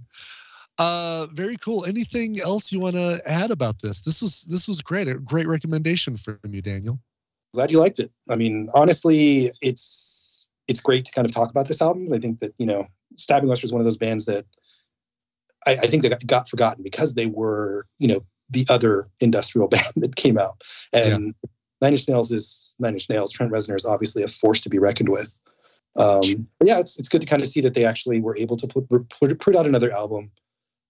Uh, 0.80 1.28
very 1.34 1.58
cool. 1.58 1.86
Anything 1.86 2.40
else 2.40 2.72
you 2.72 2.80
want 2.80 2.96
to 2.96 3.20
add 3.26 3.52
about 3.52 3.82
this? 3.82 4.02
This 4.02 4.22
was 4.22 4.44
this 4.44 4.68
was 4.68 4.82
great. 4.82 5.08
A 5.08 5.16
great 5.16 5.48
recommendation 5.48 6.18
from 6.18 6.38
you, 6.50 6.62
Daniel. 6.62 7.00
glad 7.54 7.72
you 7.72 7.80
liked 7.80 8.00
it. 8.00 8.12
I 8.30 8.36
mean, 8.36 8.70
honestly, 8.74 9.52
it's 9.62 10.48
it's 10.68 10.80
great 10.80 11.06
to 11.06 11.12
kind 11.12 11.26
of 11.26 11.32
talk 11.34 11.50
about 11.50 11.68
this 11.68 11.82
album. 11.82 12.14
I 12.14 12.20
think 12.20 12.40
that 12.42 12.54
you 12.60 12.66
know, 12.66 12.88
Stabbing 13.16 13.50
Westward 13.50 13.66
is 13.66 13.74
one 13.74 13.82
of 13.82 13.86
those 13.86 13.98
bands 13.98 14.26
that 14.26 14.46
I, 15.66 15.72
I 15.72 15.88
think 15.88 16.04
that 16.04 16.10
got, 16.10 16.28
got 16.28 16.48
forgotten 16.48 16.84
because 16.84 17.16
they 17.16 17.26
were 17.26 17.88
you 17.98 18.08
know 18.08 18.24
the 18.50 18.66
other 18.70 19.10
industrial 19.20 19.68
band 19.70 19.94
that 19.96 20.16
came 20.16 20.38
out. 20.38 20.64
And 20.94 21.34
Nine 21.82 21.94
Inch 21.94 22.08
Nails 22.08 22.32
is 22.32 22.76
Nine 22.80 22.94
Inch 22.94 23.10
Nails. 23.10 23.32
Trent 23.32 23.52
Reznor 23.52 23.76
is 23.76 23.86
obviously 23.86 24.24
a 24.24 24.28
force 24.28 24.62
to 24.62 24.70
be 24.70 24.80
reckoned 24.80 25.10
with. 25.10 25.38
Um, 25.98 26.48
but 26.60 26.68
yeah, 26.68 26.80
it's 26.80 27.00
it's 27.00 27.10
good 27.10 27.22
to 27.22 27.28
kind 27.28 27.42
of 27.42 27.48
see 27.48 27.62
that 27.62 27.74
they 27.74 27.86
actually 27.86 28.22
were 28.22 28.38
able 28.38 28.56
to 28.58 28.68
put 28.68 28.88
put, 29.10 29.40
put 29.40 29.56
out 29.56 29.66
another 29.66 29.92
album, 29.92 30.32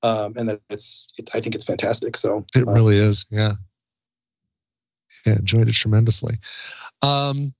um, 0.04 0.34
and 0.36 0.50
that 0.50 0.62
it's 0.70 1.08
it, 1.18 1.30
I 1.34 1.40
think 1.40 1.56
it's 1.56 1.64
fantastic. 1.64 2.18
So 2.18 2.46
It 2.56 2.68
uh, 2.68 2.72
really 2.72 2.98
is. 2.98 3.26
Yeah. 3.30 3.54
Yeah, 5.26 5.36
enjoyed 5.36 5.68
it 5.68 5.74
tremendously. 5.74 6.36
Um, 7.02 7.54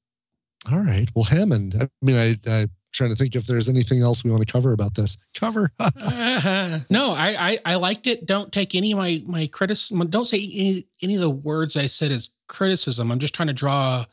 all 0.72 0.80
right. 0.80 1.08
Well, 1.16 1.26
Hammond. 1.26 1.76
I 1.80 1.90
mean, 2.02 2.18
I 2.18 2.36
I'm 2.50 2.70
trying 2.94 3.10
to 3.12 3.16
think 3.16 3.36
if 3.36 3.46
there's 3.48 3.70
anything 3.70 4.02
else 4.02 4.24
we 4.24 4.32
want 4.32 4.46
to 4.46 4.52
cover 4.52 4.74
about 4.74 4.96
this. 4.96 5.18
Cover. 5.36 5.72
Uh, 5.80 6.80
no, 6.90 7.12
I, 7.12 7.36
I 7.66 7.74
I 7.74 7.76
liked 7.76 8.08
it. 8.08 8.26
Don't 8.26 8.52
take 8.52 8.76
any 8.76 8.92
of 8.92 8.98
my 8.98 9.22
my 9.26 9.48
criticism. 9.48 10.06
Don't 10.10 10.26
say 10.26 10.38
any 10.38 10.84
any 11.02 11.16
of 11.16 11.22
the 11.22 11.30
words 11.30 11.78
I 11.78 11.86
said 11.86 12.12
as 12.12 12.30
criticism. 12.48 13.12
I'm 13.12 13.20
just 13.20 13.36
trying 13.36 13.48
to 13.48 13.54
draw 13.54 14.06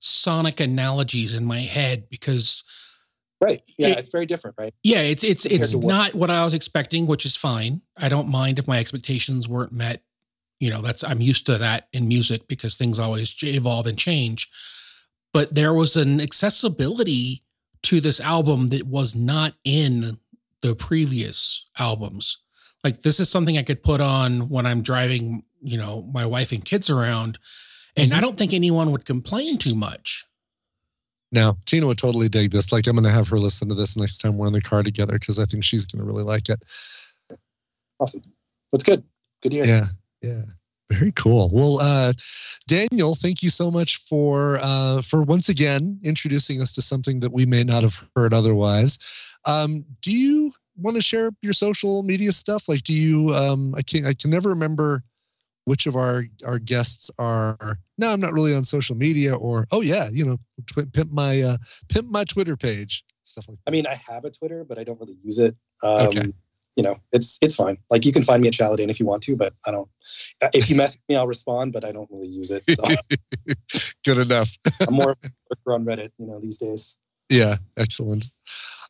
sonic 0.00 0.58
analogies 0.60 1.34
in 1.34 1.44
my 1.44 1.60
head 1.60 2.08
because 2.10 2.64
right, 3.40 3.62
yeah, 3.78 3.88
It- 3.88 3.98
it's 3.98 4.08
very 4.10 4.26
different, 4.26 4.56
right? 4.58 4.74
yeah, 4.82 5.00
it's 5.00 5.22
it's 5.22 5.42
Compared 5.44 5.60
it's 5.62 5.74
not 5.76 6.14
what 6.14 6.30
I 6.30 6.44
was 6.44 6.54
expecting, 6.54 7.06
which 7.06 7.24
is 7.24 7.36
fine. 7.36 7.82
I 7.96 8.08
don't 8.08 8.28
mind 8.28 8.58
if 8.58 8.66
my 8.66 8.78
expectations 8.78 9.48
weren't 9.48 9.72
met. 9.72 10.02
You 10.58 10.70
know, 10.70 10.82
that's 10.82 11.04
I'm 11.04 11.20
used 11.22 11.46
to 11.46 11.56
that 11.58 11.88
in 11.92 12.08
music 12.08 12.48
because 12.48 12.76
things 12.76 12.98
always 12.98 13.34
evolve 13.42 13.86
and 13.86 13.98
change. 13.98 14.48
But 15.32 15.54
there 15.54 15.72
was 15.72 15.96
an 15.96 16.20
accessibility 16.20 17.44
to 17.84 18.00
this 18.00 18.20
album 18.20 18.68
that 18.70 18.86
was 18.86 19.14
not 19.14 19.54
in 19.64 20.18
the 20.60 20.74
previous 20.74 21.64
albums. 21.78 22.38
Like 22.84 23.00
this 23.00 23.20
is 23.20 23.30
something 23.30 23.56
I 23.56 23.62
could 23.62 23.82
put 23.82 24.00
on 24.00 24.48
when 24.50 24.66
I'm 24.66 24.82
driving, 24.82 25.44
you 25.62 25.78
know, 25.78 26.08
my 26.12 26.26
wife 26.26 26.52
and 26.52 26.64
kids 26.64 26.90
around, 26.90 27.38
and 27.96 28.12
I 28.12 28.20
don't 28.20 28.36
think 28.36 28.52
anyone 28.52 28.92
would 28.92 29.04
complain 29.04 29.58
too 29.58 29.74
much. 29.74 30.26
now, 31.32 31.56
Tina 31.66 31.86
would 31.86 31.98
totally 31.98 32.28
dig 32.28 32.50
this. 32.50 32.72
Like, 32.72 32.86
I'm 32.86 32.94
going 32.94 33.04
to 33.04 33.10
have 33.10 33.28
her 33.28 33.38
listen 33.38 33.68
to 33.68 33.74
this 33.74 33.96
next 33.96 34.18
time 34.18 34.36
we're 34.36 34.46
in 34.48 34.52
the 34.52 34.60
car 34.60 34.82
together 34.82 35.14
because 35.14 35.38
I 35.38 35.44
think 35.44 35.64
she's 35.64 35.86
going 35.86 36.00
to 36.00 36.06
really 36.06 36.24
like 36.24 36.48
it. 36.48 36.64
Awesome. 37.98 38.22
That's 38.72 38.84
good. 38.84 39.04
Good 39.42 39.52
year. 39.52 39.64
Yeah. 39.64 39.86
Yeah. 40.22 40.42
Very 40.90 41.12
cool. 41.12 41.50
Well, 41.52 41.78
uh, 41.80 42.12
Daniel, 42.66 43.14
thank 43.14 43.44
you 43.44 43.50
so 43.50 43.70
much 43.70 43.98
for 43.98 44.58
uh, 44.60 45.02
for 45.02 45.22
once 45.22 45.48
again 45.48 46.00
introducing 46.02 46.60
us 46.60 46.72
to 46.74 46.82
something 46.82 47.20
that 47.20 47.32
we 47.32 47.46
may 47.46 47.62
not 47.62 47.82
have 47.82 48.04
heard 48.16 48.34
otherwise. 48.34 48.98
Um, 49.46 49.84
do 50.02 50.10
you 50.10 50.50
want 50.76 50.96
to 50.96 51.02
share 51.02 51.30
your 51.42 51.52
social 51.52 52.02
media 52.02 52.32
stuff? 52.32 52.68
Like, 52.68 52.82
do 52.82 52.92
you? 52.92 53.32
Um, 53.34 53.72
I 53.76 53.82
can 53.82 54.04
I 54.04 54.14
can 54.14 54.30
never 54.30 54.48
remember 54.48 55.04
which 55.64 55.86
of 55.86 55.96
our 55.96 56.24
our 56.44 56.58
guests 56.58 57.10
are. 57.18 57.78
No, 57.98 58.10
I'm 58.10 58.20
not 58.20 58.32
really 58.32 58.54
on 58.54 58.64
social 58.64 58.96
media. 58.96 59.34
Or 59.36 59.66
oh 59.72 59.80
yeah, 59.82 60.08
you 60.10 60.24
know, 60.26 60.36
tw- 60.66 60.92
pimp 60.92 61.12
my 61.12 61.40
uh, 61.42 61.56
pimp 61.88 62.08
my 62.10 62.24
Twitter 62.24 62.56
page, 62.56 63.04
stuff 63.22 63.48
like. 63.48 63.58
I 63.66 63.70
mean, 63.70 63.86
I 63.86 63.94
have 63.94 64.24
a 64.24 64.30
Twitter, 64.30 64.64
but 64.64 64.78
I 64.78 64.84
don't 64.84 64.98
really 65.00 65.16
use 65.22 65.38
it. 65.38 65.56
Um, 65.82 66.08
Okay. 66.08 66.32
You 66.76 66.84
know, 66.84 66.96
it's 67.12 67.36
it's 67.42 67.56
fine. 67.56 67.76
Like 67.90 68.06
you 68.06 68.12
can 68.12 68.22
find 68.22 68.40
me 68.40 68.48
at 68.48 68.54
Chaladin 68.54 68.88
if 68.88 69.00
you 69.00 69.04
want 69.04 69.22
to, 69.24 69.36
but 69.36 69.52
I 69.66 69.70
don't. 69.72 69.88
uh, 70.42 70.48
If 70.54 70.70
you 70.70 70.76
message 70.76 71.02
me, 71.08 71.16
I'll 71.16 71.26
respond, 71.26 71.72
but 71.72 71.84
I 71.84 71.92
don't 71.92 72.08
really 72.10 72.28
use 72.28 72.50
it. 72.50 72.62
So 72.70 72.84
Good 74.04 74.18
enough. 74.18 74.56
I'm 74.86 74.94
more 74.94 75.10
of 75.10 75.18
a 75.24 75.30
lurker 75.50 75.74
on 75.74 75.84
Reddit, 75.84 76.10
you 76.18 76.26
know, 76.26 76.40
these 76.40 76.58
days. 76.58 76.96
Yeah, 77.28 77.56
excellent. 77.76 78.26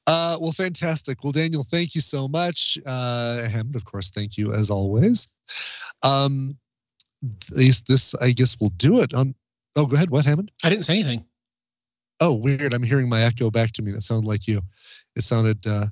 Uh, 0.06 0.36
well, 0.40 0.52
fantastic. 0.52 1.22
Well, 1.22 1.32
Daniel, 1.32 1.64
thank 1.64 1.94
you 1.94 2.00
so 2.00 2.26
much. 2.26 2.78
Uh, 2.84 3.48
Hammond, 3.48 3.76
of 3.76 3.84
course, 3.84 4.10
thank 4.10 4.36
you 4.36 4.52
as 4.52 4.70
always. 4.70 5.28
Um, 6.02 6.56
this, 7.50 7.82
this, 7.82 8.14
I 8.16 8.32
guess, 8.32 8.58
will 8.58 8.72
do 8.76 9.02
it. 9.02 9.14
On, 9.14 9.34
oh, 9.76 9.86
go 9.86 9.96
ahead. 9.96 10.10
What, 10.10 10.24
Hammond? 10.24 10.50
I 10.64 10.70
didn't 10.70 10.84
say 10.84 10.94
anything. 10.94 11.24
Oh, 12.20 12.32
weird. 12.32 12.74
I'm 12.74 12.82
hearing 12.82 13.08
my 13.08 13.22
echo 13.22 13.50
back 13.50 13.72
to 13.72 13.82
me. 13.82 13.92
That 13.92 14.02
sounded 14.02 14.26
like 14.26 14.46
you. 14.46 14.60
It 15.16 15.22
sounded 15.22 15.66
uh, 15.66 15.86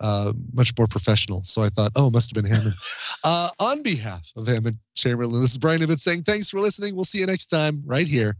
uh, 0.00 0.32
much 0.52 0.72
more 0.76 0.86
professional. 0.86 1.42
So 1.44 1.62
I 1.62 1.68
thought, 1.68 1.92
oh, 1.96 2.08
it 2.08 2.12
must 2.12 2.34
have 2.34 2.42
been 2.42 2.50
Hammond. 2.50 2.74
uh, 3.24 3.48
on 3.60 3.82
behalf 3.82 4.30
of 4.36 4.46
Hammond 4.46 4.78
Chamberlain, 4.94 5.40
this 5.40 5.52
is 5.52 5.58
Brian 5.58 5.82
Ibbott 5.82 6.00
saying 6.00 6.22
thanks 6.22 6.50
for 6.50 6.58
listening. 6.58 6.94
We'll 6.94 7.04
see 7.04 7.20
you 7.20 7.26
next 7.26 7.46
time 7.46 7.82
right 7.86 8.08
here 8.08 8.36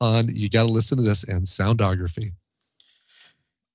on 0.00 0.28
You 0.34 0.48
Got 0.48 0.64
to 0.64 0.68
Listen 0.68 0.98
to 0.98 1.04
This 1.04 1.24
and 1.24 1.44
Soundography. 1.44 2.32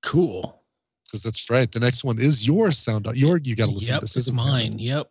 Cool. 0.04 0.62
because 1.06 1.24
that's 1.24 1.50
right. 1.50 1.72
The 1.72 1.80
next 1.80 2.04
one 2.04 2.20
is 2.20 2.46
your 2.46 2.72
sound. 2.72 3.08
Your 3.16 3.38
you 3.38 3.56
got 3.56 3.66
to 3.66 3.72
listen 3.72 3.94
Yep, 3.94 4.00
to 4.00 4.04
this. 4.04 4.18
it's 4.18 4.28
isn't 4.28 4.36
mine. 4.36 4.78
Yep. 4.80 5.08